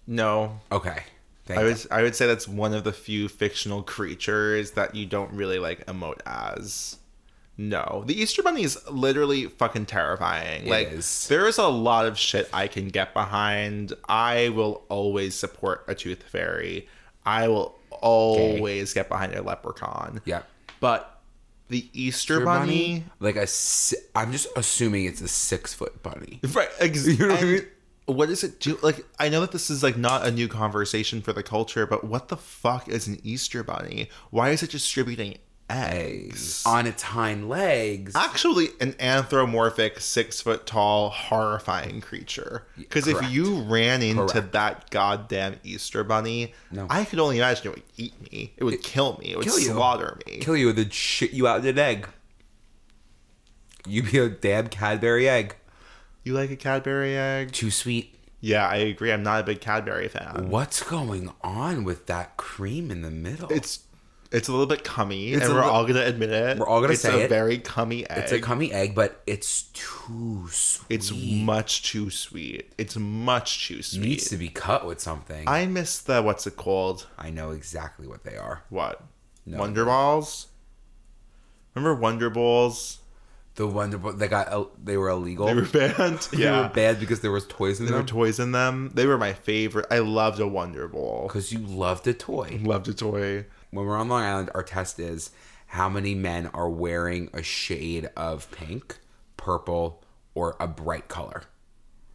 [0.06, 0.60] No.
[0.74, 1.04] Okay.
[1.46, 5.06] Thank I would I would say that's one of the few fictional creatures that you
[5.06, 6.98] don't really like emote as.
[7.58, 10.68] No, the Easter Bunny is literally fucking terrifying.
[10.68, 11.30] like is.
[11.30, 13.94] there is a lot of shit I can get behind.
[14.10, 16.90] I will always support a tooth fairy.
[17.26, 20.20] I will always get behind a leprechaun.
[20.26, 20.42] Yeah.
[20.82, 21.22] But
[21.70, 23.48] the Easter, Your bunny, like a.
[24.14, 26.42] I'm just assuming it's a six foot bunny.
[26.52, 26.68] right?
[26.80, 27.66] Ex- You know what I mean?
[28.08, 28.80] What does it do?
[28.82, 32.04] Like, I know that this is like not a new conversation for the culture, but
[32.04, 34.10] what the fuck is an Easter bunny?
[34.32, 35.38] Why is it distributing
[35.70, 36.64] eggs?
[36.66, 38.16] on its hind legs.
[38.16, 42.64] Actually, an anthropomorphic, six foot tall, horrifying creature.
[42.78, 44.54] Because if you ran into Correct.
[44.54, 46.88] that goddamn Easter bunny, No.
[46.90, 48.54] I could only imagine it would eat me.
[48.56, 49.32] It would kill me.
[49.32, 49.72] It would kill you.
[49.74, 50.38] slaughter me.
[50.38, 52.08] Kill you, then shit you out in an egg.
[53.86, 55.56] you'd be a damn Cadbury egg.
[56.28, 57.54] You like a Cadbury egg?
[57.54, 58.14] Too sweet.
[58.42, 59.14] Yeah, I agree.
[59.14, 60.50] I'm not a big Cadbury fan.
[60.50, 63.50] What's going on with that cream in the middle?
[63.50, 63.80] It's
[64.30, 66.58] it's a little bit cummy, It's and we're li- all gonna admit it.
[66.60, 67.30] We're all gonna it's say a it.
[67.30, 68.18] very cummy egg.
[68.24, 70.86] it's a cummy egg, but it's too sweet.
[70.90, 72.74] It's much too sweet.
[72.78, 74.04] It's much too sweet.
[74.04, 75.48] It needs to be cut with something.
[75.48, 77.08] I miss the what's it called?
[77.18, 78.64] I know exactly what they are.
[78.68, 79.02] What?
[79.46, 79.60] No.
[79.60, 80.48] Wonder Balls.
[81.74, 83.00] Remember Wonder Balls?
[83.58, 85.48] The Wonder Boy, they got they were illegal.
[85.48, 86.28] They were banned.
[86.32, 88.92] yeah, They were bad because there was toys in there were toys in them.
[88.94, 89.88] They were my favorite.
[89.90, 91.24] I loved a Wonder Ball.
[91.28, 92.60] Because you loved a toy.
[92.62, 93.46] Loved a toy.
[93.72, 95.32] When we're on Long Island, our test is
[95.66, 99.00] how many men are wearing a shade of pink,
[99.38, 100.04] purple,
[100.36, 101.42] or a bright color.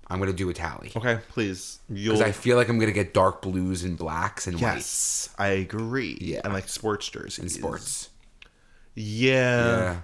[0.08, 1.80] I'm gonna do a tally Okay, please.
[1.92, 5.48] Because I feel like I'm gonna get dark blues and blacks and whites yes, I
[5.48, 6.18] agree.
[6.20, 6.42] Yeah.
[6.44, 8.10] and like sports jerseys in sports.
[8.94, 9.66] Yeah.
[9.66, 9.96] Yeah.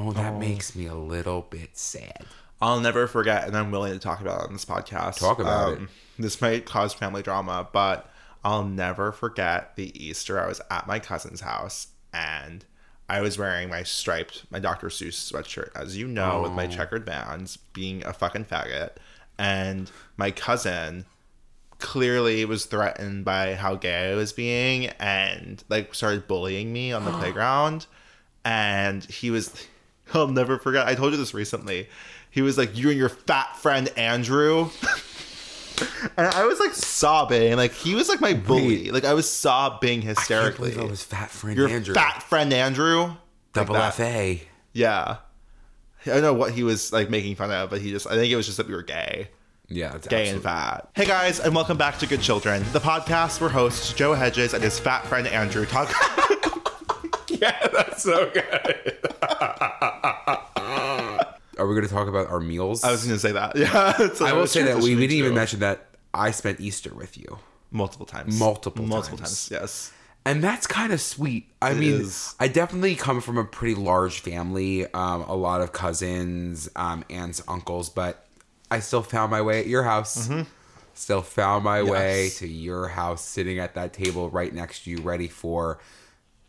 [0.00, 0.38] Oh, that oh.
[0.38, 2.24] makes me a little bit sad.
[2.60, 5.18] I'll never forget, and I'm willing to talk about it on this podcast.
[5.18, 5.78] Talk about it.
[5.78, 8.08] Um, this might cause family drama, but
[8.44, 10.40] I'll never forget the Easter.
[10.40, 12.64] I was at my cousin's house, and
[13.08, 14.88] I was wearing my striped, my Dr.
[14.88, 16.68] Seuss sweatshirt, as you know, with my Oh.
[16.70, 18.90] checkered bands, being a fucking faggot.
[19.38, 21.06] And my cousin
[21.78, 27.04] clearly was threatened by how gay I was being, and like started bullying me on
[27.04, 27.86] the playground.
[28.44, 29.52] And he was,
[30.14, 30.86] I'll never forget.
[30.86, 31.88] I told you this recently.
[32.30, 34.70] He was like, "You and your fat friend Andrew."
[36.16, 38.90] And I was like sobbing, like he was like my bully.
[38.90, 40.70] Like I was sobbing I can't hysterically.
[40.72, 41.94] believe I was fat friend Your Andrew.
[41.94, 43.02] fat friend Andrew.
[43.02, 43.16] Like
[43.52, 43.94] Double that.
[43.94, 44.38] FA.
[44.72, 45.18] Yeah.
[46.04, 48.32] I don't know what he was like making fun of, but he just I think
[48.32, 49.28] it was just that we were gay.
[49.68, 50.88] Yeah, it's Gay absolutely- and fat.
[50.96, 54.64] Hey guys, and welcome back to Good Children, the podcast where hosts Joe Hedges and
[54.64, 55.92] his fat friend Andrew talk
[57.28, 58.98] Yeah, that's so good.
[61.68, 62.82] Are we going to talk about our meals?
[62.82, 63.54] I was gonna say that.
[63.56, 63.92] Yeah.
[64.14, 67.18] so I will say that we, we didn't even mention that I spent Easter with
[67.18, 67.38] you.
[67.70, 68.38] multiple times.
[68.38, 69.48] Multiple multiple times.
[69.48, 69.60] times.
[69.60, 69.92] Yes.
[70.24, 71.48] And that's kind of sweet.
[71.60, 72.34] I It mean, is.
[72.40, 77.42] I definitely come from a pretty large family, um, a lot of cousins, um, aunts,
[77.46, 78.26] uncles, but
[78.70, 80.30] I still found my way at your house.
[80.94, 84.98] Still found my way to your house, sitting at that table right next to you,
[85.02, 85.78] ready for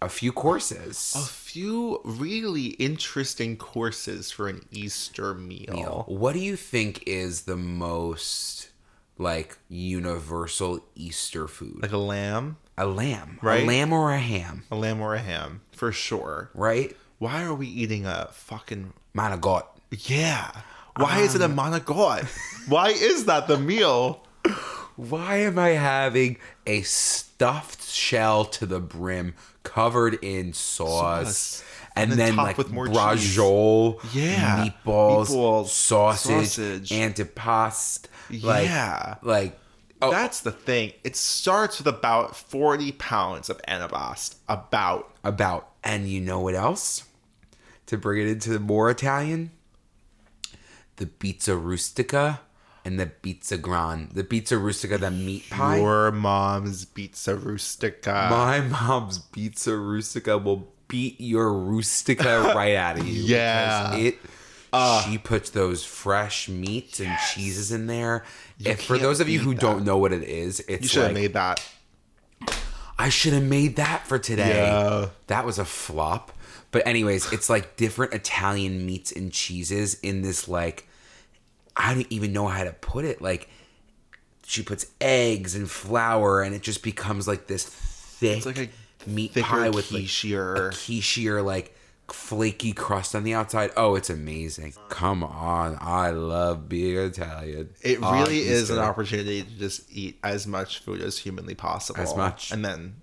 [0.02, 1.14] a few courses.
[1.16, 6.06] A few really interesting courses for an Easter meal.
[6.08, 8.70] What do you think is the most
[9.18, 11.82] like universal Easter food?
[11.82, 13.64] Like a lamb, a lamb, Right?
[13.64, 16.50] A lamb or a ham, a lamb or a ham, for sure.
[16.54, 16.96] right?
[17.18, 19.64] Why are we eating a fucking God.
[19.92, 20.52] yeah?
[20.96, 22.26] Why is it a Um, monogot?
[22.70, 24.26] Why is that the meal?
[24.96, 31.63] Why am I having a stuffed shell to the brim covered in sauce, Sauce.
[31.95, 34.65] and, And then then, like with more braciole, Yeah.
[34.86, 36.89] meatballs, Meatballs, sausage, sausage.
[36.89, 38.06] antipasto,
[38.43, 39.15] like, Yeah.
[39.22, 39.60] like
[40.02, 40.93] oh, That's the thing.
[41.04, 44.36] It starts with about 40 pounds of antipasto.
[44.48, 45.13] About.
[45.24, 45.67] about.
[45.84, 47.04] And you know what else?
[47.88, 49.52] To bring it into the more Italian,
[50.98, 52.41] the pizza rustica
[52.86, 54.12] and the pizza grande.
[54.12, 55.78] The pizza rustica, the meat pie.
[55.78, 58.28] Your mom's pizza rustica.
[58.30, 63.24] My mom's pizza rustica will beat your rustica right out of you.
[63.24, 63.96] Yeah.
[63.96, 64.18] it.
[65.06, 68.24] she puts those fresh meats and cheeses in there.
[68.60, 69.62] if for those of you who that.
[69.62, 71.65] don't know what it is, it's you should have like made that.
[72.98, 74.68] I should have made that for today.
[74.68, 75.08] Yeah.
[75.28, 76.34] That was a flop.
[76.72, 80.88] But anyways, it's like different Italian meats and cheeses in this like
[81.76, 83.22] I don't even know how to put it.
[83.22, 83.50] Like
[84.46, 88.70] she puts eggs and flour and it just becomes like this thick like a
[89.10, 91.76] meat pie with like quichier- a quichier like
[92.14, 93.72] flaky crust on the outside.
[93.78, 94.74] Oh, it's amazing.
[94.90, 95.78] Come on.
[95.80, 97.70] I love being Italian.
[97.82, 102.02] It really is an opportunity to just eat as much food as humanly possible.
[102.02, 102.52] As much.
[102.52, 102.96] And then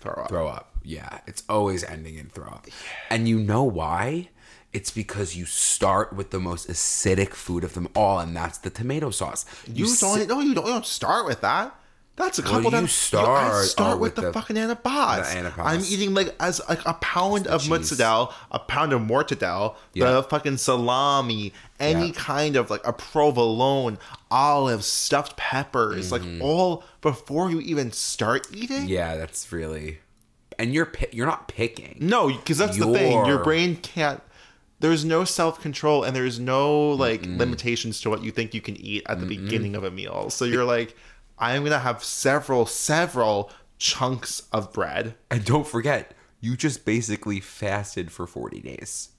[0.00, 0.28] throw up.
[0.28, 0.66] throw up.
[0.82, 2.66] Yeah, it's always ending in throw up.
[3.10, 4.30] And you know why?
[4.72, 8.70] It's because you start with the most acidic food of them all, and that's the
[8.70, 9.44] tomato sauce.
[9.66, 10.28] You, sit- don't.
[10.28, 10.66] No, you don't.
[10.66, 11.74] You don't start with that.
[12.16, 12.92] That's a Well, couple you times.
[12.92, 15.32] start, I start with, with the, the- fucking anapas.
[15.32, 15.64] the anapas.
[15.66, 17.70] I'm eating like as like a pound of cheese.
[17.70, 20.10] mozzarella, a pound of mortadella, Yeah.
[20.12, 22.12] the fucking salami, any Yeah.
[22.12, 23.98] kind of like a provolone,
[24.30, 28.78] olives, stuffed peppers, like all before you even start eating.
[28.82, 28.86] Mm-hmm.
[28.88, 30.00] Yeah, that's really.
[30.58, 31.96] And you're pi- you're not picking.
[32.00, 33.24] No, because that's the thing.
[33.26, 34.20] Your- brain can't.
[34.80, 38.76] There's no self control and there's no like limitations to what you think you can
[38.80, 40.30] eat at the beginning of a meal.
[40.30, 40.96] So you're like,
[41.38, 45.14] I'm gonna have several, several chunks of bread.
[45.30, 49.10] And don't forget, you just basically fasted for 40 days.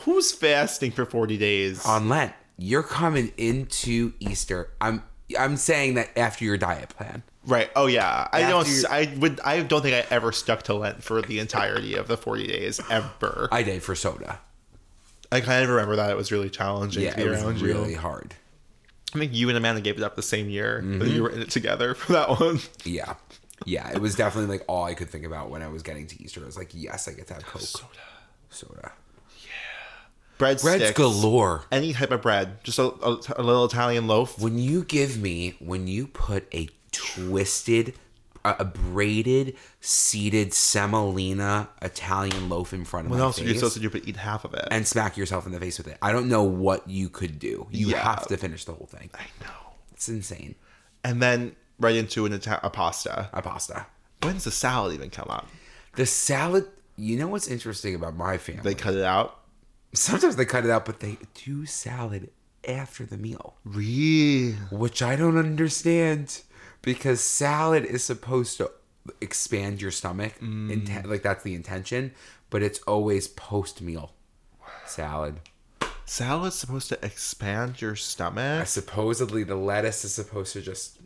[0.00, 1.84] Who's fasting for 40 days?
[1.84, 4.70] On Lent, you're coming into Easter.
[4.80, 5.02] I'm
[5.38, 7.22] I'm saying that after your diet plan.
[7.46, 7.70] Right.
[7.76, 8.28] Oh yeah.
[8.32, 8.66] I don't.
[8.90, 9.40] I would.
[9.44, 12.80] I don't think I ever stuck to Lent for the entirety of the 40 days
[12.90, 13.48] ever.
[13.52, 14.40] I did for soda.
[15.30, 17.92] I kind of remember that it was really challenging Yeah, to be it was really
[17.92, 17.98] you.
[17.98, 18.34] hard.
[19.14, 20.98] I think you and Amanda gave it up the same year Mm-hmm.
[21.00, 22.60] that you were in it together for that one.
[22.84, 23.14] Yeah.
[23.66, 26.22] Yeah, it was definitely like all I could think about when I was getting to
[26.22, 26.40] Easter.
[26.42, 27.60] I was like, yes, I get to have Coke.
[27.60, 27.88] Soda.
[28.50, 28.92] Soda.
[29.44, 29.50] Yeah,
[30.38, 30.96] bread Bread's sticks.
[30.96, 31.64] galore.
[31.72, 34.38] any type of bread, just a, a, a little Italian loaf.
[34.40, 36.68] When you give me, when you put a
[36.98, 37.94] twisted,
[38.44, 43.48] a, a braided, seeded semolina Italian loaf in front of What my else are you
[43.50, 44.66] face supposed to do but eat half of it?
[44.70, 47.66] and smack yourself in the face with it, I don't know what you could do.
[47.70, 48.02] You Yeah.
[48.02, 49.10] have to finish the whole thing.
[49.14, 49.50] I know.
[49.92, 50.54] It's insane.
[51.04, 53.30] And then right into an Ita- a pasta.
[53.32, 53.86] A pasta.
[54.22, 55.48] When's the salad even come up?
[55.96, 56.66] The salad.
[56.96, 58.62] You know what's interesting about my family?
[58.62, 59.38] They cut it out.
[59.94, 62.30] Sometimes they cut it out, but they do salad
[62.66, 63.54] after the meal.
[63.64, 64.52] Really?
[64.72, 66.42] which I don't understand
[66.82, 68.70] because salad is supposed to
[69.20, 71.06] expand your stomach, inten- mm.
[71.06, 72.12] like that's the intention,
[72.50, 74.12] but it's always post meal
[74.86, 75.40] salad.
[76.04, 80.98] Salad's supposed to expand your stomach, Supposedly, the lettuce is supposed to just.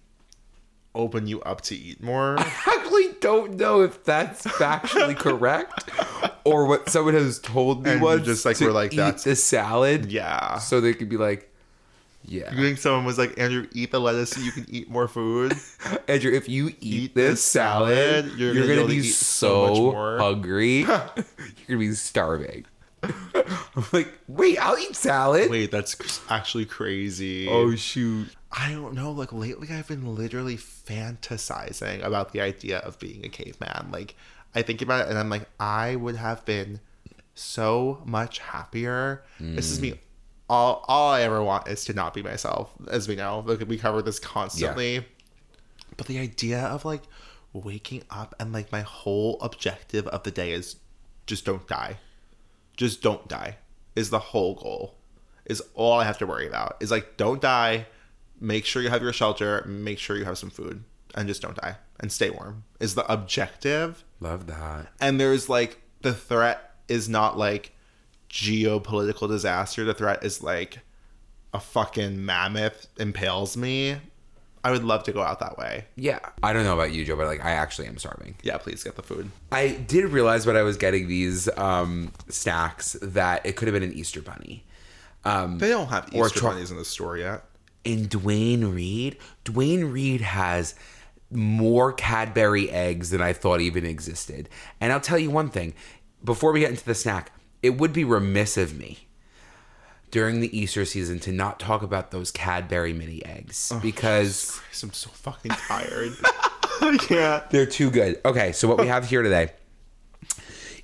[0.95, 2.37] open you up to eat more.
[2.39, 5.89] I actually don't know if that's factually correct
[6.45, 9.35] or what someone has told me And you just, like, were like, eat "That's- the
[9.37, 10.59] salad, yeah.
[10.59, 11.52] so they could be like,
[12.25, 15.09] yeah, You think someone was like, Andrew, eat the lettuce so you can eat more
[15.09, 15.55] food?
[16.09, 18.99] Andrew, if you eat, Eat this this salad, salad, you're, you're gonna, gonna be be
[18.99, 20.79] able to eat so so hungry.
[20.79, 20.89] you're
[21.69, 22.65] gonna be starving.
[23.03, 25.51] I'm like, wait, I'll eat salad.
[25.51, 27.49] Wait, that's actually crazy.
[27.49, 28.29] Oh shoot.
[28.53, 29.11] I don't know.
[29.11, 33.89] Like lately, I've been literally fantasizing about the idea of being a caveman.
[33.91, 34.15] Like,
[34.55, 36.81] I think about it and I'm like, I would have been
[37.35, 39.25] so much happier.
[39.41, 39.93] This is me.
[39.93, 39.99] Mm.
[40.53, 43.43] All, all I ever want is to not be myself, as we know.
[43.47, 45.03] Like, we cover this constantly.
[45.97, 47.01] But the idea of like
[47.55, 50.77] waking up and like my whole objective of the day is
[51.27, 51.97] just don't die.
[52.77, 53.57] Just don't die
[53.97, 54.99] is the whole goal.
[55.47, 56.77] Is all I have to worry about.
[56.81, 57.87] Is like don't die,
[58.39, 60.85] make sure you have your shelter, make sure you have some food,
[61.15, 62.65] and just don't die and stay warm.
[62.79, 64.05] Is the objective.
[64.21, 64.89] Love that.
[65.01, 67.73] And there's like the threat is not like
[68.33, 69.85] geopolitical disaster.
[69.85, 70.79] The threat is like
[71.55, 73.97] a fucking mammoth impales me.
[74.65, 75.85] I would love to go out that way.
[75.97, 76.21] Yeah.
[76.43, 78.37] I don't know about you, Joe, but like I actually am starving.
[78.43, 79.31] Yeah, please get the food.
[79.51, 83.83] I did realize when I was getting these um snacks that it could have been
[83.83, 84.65] an Easter bunny.
[85.25, 87.45] Um They don't have Easter tro- bunnies in the store yet.
[87.85, 90.75] in Duane Reade, Duane Reade has
[91.33, 94.49] more Cadbury eggs than I thought even existed.
[94.81, 95.75] And I'll tell you one thing
[96.25, 99.07] before we get into the snack, it would be remiss of me
[100.11, 104.83] during the Easter season to not talk about those Cadbury mini eggs oh, because Christ,
[104.83, 106.13] I'm so fucking tired.
[106.83, 107.49] I can't.
[107.51, 108.21] they're too good.
[108.25, 109.53] Okay, so what we have here today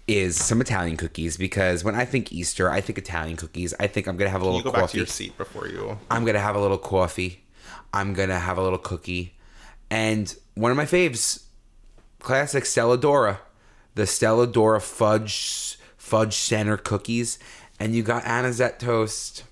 [0.06, 3.74] is some Italian cookies because when I think Easter, I think Italian cookies.
[3.78, 4.98] I think I'm gonna have a You little go back to coffee.
[4.98, 5.98] your seat before you.
[6.10, 7.44] I'm gonna have a little coffee.
[7.92, 9.34] I'm gonna have a little cookie,
[9.90, 11.44] and one of my faves,
[12.20, 13.38] classic Stella D'oro,
[13.94, 15.77] the Stella D'oro fudge
[16.08, 17.38] fudge center cookies,
[17.78, 19.44] and you got anisette toast.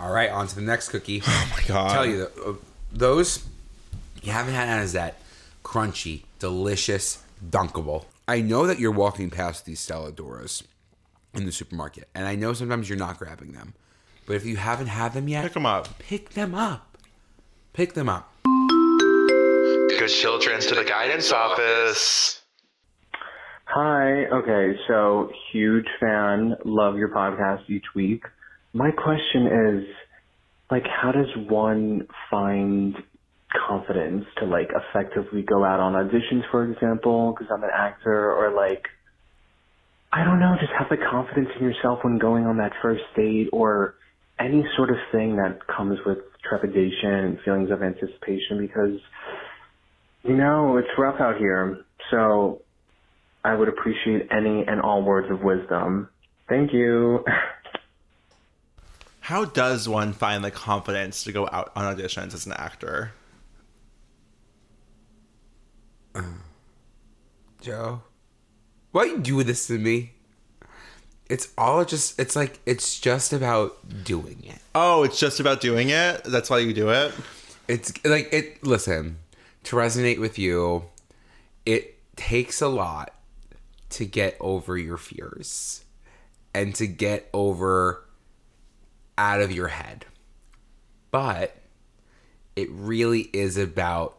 [0.00, 1.22] All right, on to the next cookie.
[1.26, 1.92] Oh my god.
[1.92, 2.52] tell you uh,
[2.92, 3.44] those
[4.22, 5.20] you haven't had anisette,
[5.62, 8.04] crunchy, delicious, dunkable.
[8.26, 10.62] I know that you're walking past these Stella D'oros
[11.34, 13.74] in the supermarket, and I know sometimes you're not grabbing them,
[14.26, 15.98] but if you haven't had them yet, Pick them up.
[15.98, 16.96] pick them up.
[17.72, 18.30] Pick them up.
[19.98, 22.42] Good children to the guidance office.
[23.66, 24.26] Hi.
[24.26, 26.56] Okay, so huge fan.
[26.64, 28.24] Love your podcast each week.
[28.72, 29.84] My question is,
[30.70, 32.96] like, how does one find
[33.68, 38.52] confidence to like effectively go out on auditions, for example, because I'm an actor, or
[38.54, 38.88] like,
[40.12, 43.48] I don't know, just have the confidence in yourself when going on that first date,
[43.52, 43.94] or
[44.40, 46.18] any sort of thing that comes with
[46.48, 48.98] trepidation and feelings of anticipation because,
[50.24, 51.84] you know, it's rough out here.
[52.10, 52.62] So
[53.44, 56.08] I would appreciate any and all words of wisdom.
[56.48, 57.24] Thank you.
[59.20, 63.12] How does one find the confidence to go out on auditions as an actor?
[67.62, 68.02] Joe,
[68.92, 70.12] why you do this to me?
[71.30, 72.20] It's all just.
[72.20, 74.58] It's like it's just about doing it.
[74.74, 76.22] Oh, it's just about doing it.
[76.24, 77.14] That's why you do it.
[77.66, 78.62] It's like it.
[78.62, 79.16] Listen,
[79.64, 80.84] to resonate with you,
[81.66, 83.14] it takes a lot
[83.90, 85.84] to get over your fears
[86.54, 88.04] and to get over
[89.18, 90.06] out of your head.
[91.10, 91.56] But
[92.56, 94.18] it really is about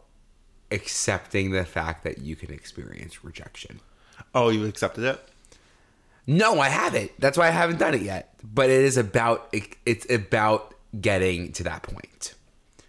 [0.70, 3.80] accepting the fact that you can experience rejection.
[4.34, 5.28] Oh, you accepted it.
[6.26, 7.12] No, I haven't.
[7.18, 8.34] That's why I haven't done it yet.
[8.42, 12.34] But it is about it, it's about getting to that point.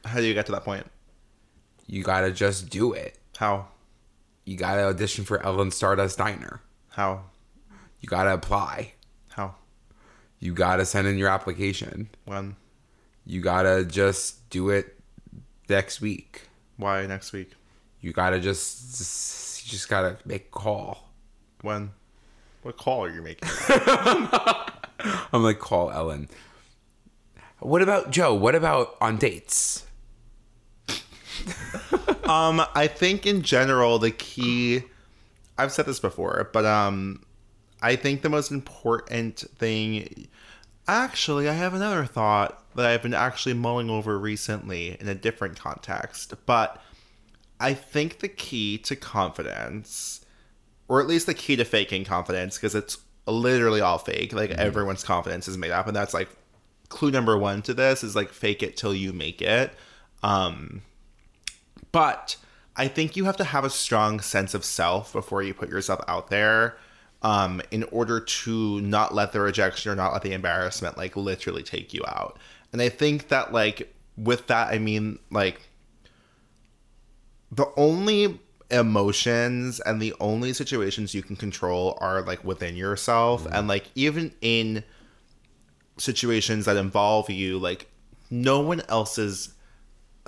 [0.05, 0.87] How do you get to that point?
[1.87, 3.17] You got to just do it.
[3.37, 3.67] How?
[4.45, 6.61] You got to audition for Ellen Stardust Diner.
[6.89, 7.23] How?
[8.01, 8.93] You got to apply.
[9.29, 9.55] How?
[10.39, 12.09] You got to send in your application.
[12.25, 12.55] When?
[13.25, 14.99] You got to just do it
[15.69, 16.43] next week.
[16.77, 17.51] Why next week?
[18.01, 21.09] You got to just you just got to make a call.
[21.61, 21.91] When?
[22.61, 23.49] What call are you making?
[25.33, 26.29] I'm like call Ellen.
[27.59, 28.33] What about Joe?
[28.35, 29.86] What about on dates?
[32.25, 34.83] Um, I think in general the key
[35.57, 37.23] I've said this before, but um
[37.81, 40.27] I think the most important thing
[40.87, 45.59] actually I have another thought that I've been actually mulling over recently in a different
[45.59, 46.81] context, but
[47.59, 50.21] I think the key to confidence
[50.87, 54.31] or at least the key to faking confidence because it's literally all fake.
[54.31, 56.29] Like everyone's confidence is made up and that's like
[56.89, 59.73] clue number 1 to this is like fake it till you make it.
[60.23, 60.81] Um
[61.91, 62.37] but
[62.75, 66.01] I think you have to have a strong sense of self before you put yourself
[66.07, 66.77] out there
[67.23, 71.63] um, in order to not let the rejection or not let the embarrassment like literally
[71.63, 72.37] take you out.
[72.71, 75.61] And I think that like with that, I mean like
[77.51, 83.47] the only emotions and the only situations you can control are like within yourself.
[83.51, 84.83] And like even in
[85.97, 87.87] situations that involve you, like
[88.29, 89.53] no one else's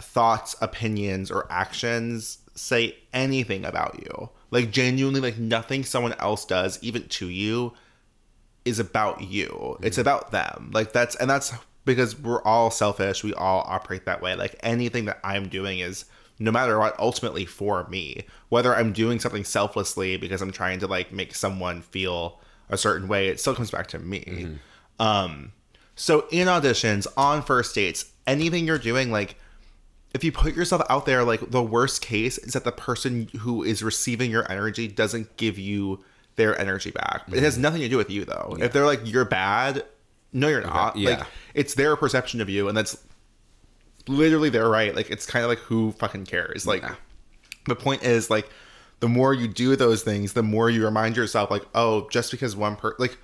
[0.01, 4.29] thoughts, opinions, or actions say anything about you.
[4.51, 7.73] Like genuinely, like nothing someone else does, even to you,
[8.65, 9.77] is about you.
[9.81, 10.71] It's about them.
[10.73, 11.53] Like that's and that's
[11.85, 13.23] because we're all selfish.
[13.23, 14.35] We all operate that way.
[14.35, 16.05] Like anything that I'm doing is
[16.39, 18.25] no matter what ultimately for me.
[18.49, 22.39] Whether I'm doing something selflessly because I'm trying to like make someone feel
[22.69, 24.21] a certain way, it still comes back to me.
[24.99, 25.53] Um
[25.95, 29.35] so in auditions, on first dates, anything you're doing like
[30.13, 33.63] if you put yourself out there, like the worst case is that the person who
[33.63, 36.03] is receiving your energy doesn't give you
[36.35, 37.23] their energy back.
[37.31, 37.63] It has mm-hmm.
[37.63, 38.57] nothing to do with you though.
[38.59, 39.83] If they're like you're bad,
[40.33, 40.95] no, you're not.
[40.95, 41.09] yeah.
[41.09, 42.97] Like it's their perception of you, and that's
[44.07, 44.95] literally their right.
[44.95, 46.65] Like it's kind of like who fucking cares.
[46.65, 46.95] Like Yeah.
[47.67, 48.49] the point is like
[48.99, 52.55] the more you do those things, the more you remind yourself like, oh, just because
[52.55, 53.17] one per like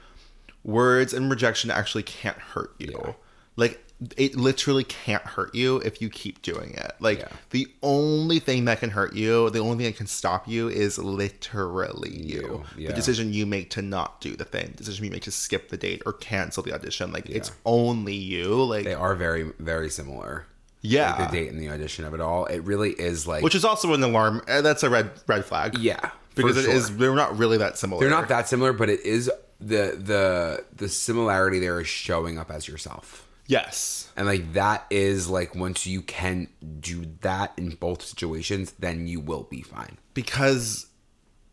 [0.63, 3.15] words and rejection actually can't hurt you.
[3.55, 3.84] Like
[4.17, 6.91] it literally can't hurt you if you keep doing it.
[6.99, 7.27] Like Yeah.
[7.51, 10.97] the only thing that can hurt you, the only thing that can stop you is
[10.97, 12.63] literally you.
[12.77, 12.89] yeah.
[12.89, 15.69] The decision you make to not do the thing, the decision you make to skip
[15.69, 17.11] the date or cancel the audition.
[17.11, 18.63] Like it's only you.
[18.63, 20.45] Like They are very very similar.
[20.81, 21.15] yeah.
[21.17, 22.45] Like the date and the audition of it all.
[22.45, 24.41] It really is like Which is also an alarm.
[24.47, 25.77] uh, That's a red red flag.
[25.77, 26.73] yeah, because for it sure.
[26.73, 26.97] is.
[26.97, 28.01] They're not really that similar.
[28.01, 29.31] They're not that similar, but it is
[29.61, 33.24] the the the similarity there is showing up as yourself.
[33.47, 34.11] Yes.
[34.17, 36.47] And like that is like once you can
[36.79, 39.97] do that in both situations, then you will be fine.
[40.13, 40.87] because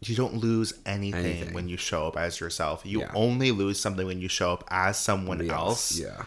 [0.05, 1.55] you don't lose anything, Anything.
[1.55, 2.83] when you show up as yourself.
[2.85, 3.13] You Yeah.
[3.15, 6.25] only lose something when you show up as someone Somebody else, Yeah.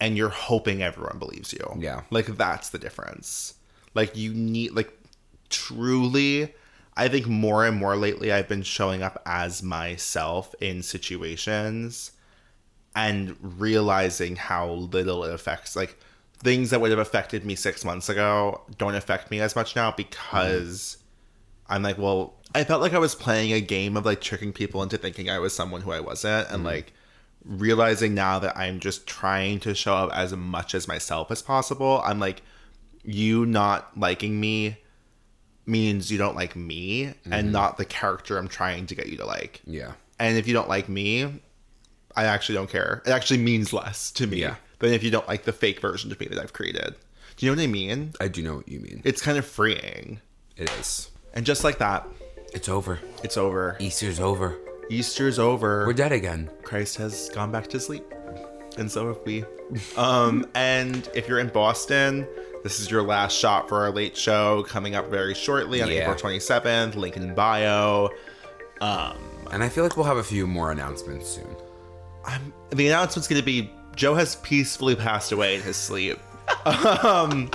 [0.00, 1.76] and you're hoping everyone believes you.
[1.80, 2.02] Yeah.
[2.10, 3.54] Like that's the difference.
[3.94, 4.92] Like you need like
[5.48, 6.54] truly
[6.96, 12.12] I think more and more lately I've been showing up as myself in situations
[12.94, 15.96] and realizing how little it affects like
[16.38, 19.90] things that would have affected me 6 months ago don't affect me as much now
[19.92, 20.96] because
[21.68, 24.82] I'm like, well, I felt like I was playing a game of like tricking people
[24.82, 26.66] into thinking I was someone who I wasn't and mm-hmm.
[26.66, 26.92] like
[27.44, 32.02] realizing now that I'm just trying to show up as much as myself as possible.
[32.04, 32.42] I'm like
[33.04, 34.78] you not liking me
[35.64, 37.52] means you don't like me and mm-hmm.
[37.52, 39.60] not the character I'm trying to get you to like.
[39.64, 39.92] Yeah.
[40.18, 41.40] And if you don't like me,
[42.16, 43.02] I actually don't care.
[43.06, 44.56] It actually means less to me Yeah.
[44.80, 46.94] than if you don't like the fake version of me that I've created.
[47.36, 48.12] Do you know what I mean?
[48.20, 49.00] I do know what you mean.
[49.04, 50.20] It's kind of freeing.
[50.56, 51.10] It is.
[51.32, 52.06] And just like that,
[52.52, 52.98] It's over.
[53.22, 53.76] it's over.
[53.78, 54.56] Easter's over.
[54.90, 55.86] Easter's over.
[55.86, 56.50] We're dead again.
[56.62, 58.04] Christ has gone back to sleep.
[58.76, 59.44] And so have we.
[59.96, 62.26] Um, and if you're in Boston,
[62.64, 66.10] this is your last shot for our late show coming up very shortly on Yeah.
[66.10, 66.94] April 27th.
[66.96, 68.10] Link in bio.
[68.80, 71.56] And I feel like we'll have a few more announcements soon.
[72.24, 76.18] I'm, the announcement's going to be Joe has peacefully passed away in his sleep.
[76.66, 77.50] um,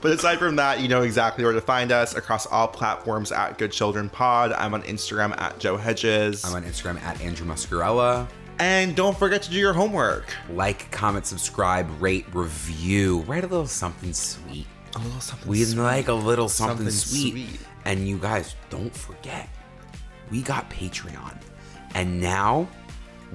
[0.00, 3.58] but aside from that, you know exactly where to find us across all platforms at
[3.58, 4.52] Good Children Pod.
[4.52, 6.44] I'm on Instagram at Joe Hedges.
[6.44, 8.26] I'm on Instagram at Andrew Muscarella.
[8.58, 10.26] and don't forget to do your homework.
[10.50, 13.20] Like, comment, subscribe, rate, review.
[13.20, 14.66] Write a little something sweet.
[14.96, 15.80] A little something We sweet.
[15.80, 17.48] like a little something, Something sweet.
[17.48, 17.60] sweet.
[17.84, 19.48] And you guys, don't forget,
[20.30, 21.40] we got Patreon.
[21.94, 22.68] And now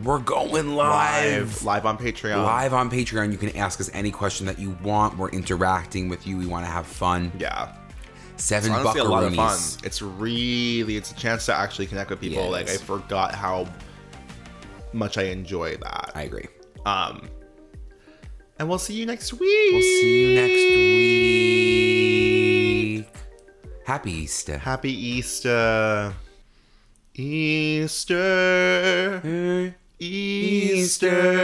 [0.04, 1.64] we're going live.
[1.64, 2.44] live, live on Patreon.
[2.44, 3.32] Live on Patreon.
[3.32, 5.18] You can ask us any question that you want.
[5.18, 6.38] We're interacting with you.
[6.38, 7.32] We want to have fun.
[7.40, 7.74] Yeah.
[8.38, 9.58] Seven It's honestly a lot of fun.
[9.84, 12.50] It's really it's a chance to actually connect with people.
[12.50, 13.68] Like I forgot how
[14.92, 16.12] much I enjoy that.
[16.14, 16.48] I agree.
[16.86, 17.30] Um
[18.60, 19.72] and we'll see you next week.
[19.72, 20.66] We'll see you next
[23.00, 23.08] week.
[23.86, 24.58] Happy Easter.
[24.58, 26.14] Happy Easter.
[27.14, 28.26] Easter.
[30.00, 31.40] Easter.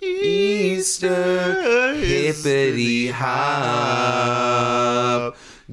[0.00, 1.94] Easter.
[1.94, 4.22] Hippity hop.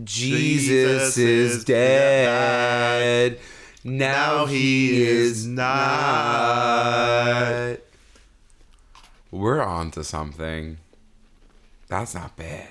[0.04, 3.40] Jesus is dead.
[3.84, 5.70] Now he is not.
[9.32, 10.78] We're on to something.
[11.88, 12.70] That's not bad.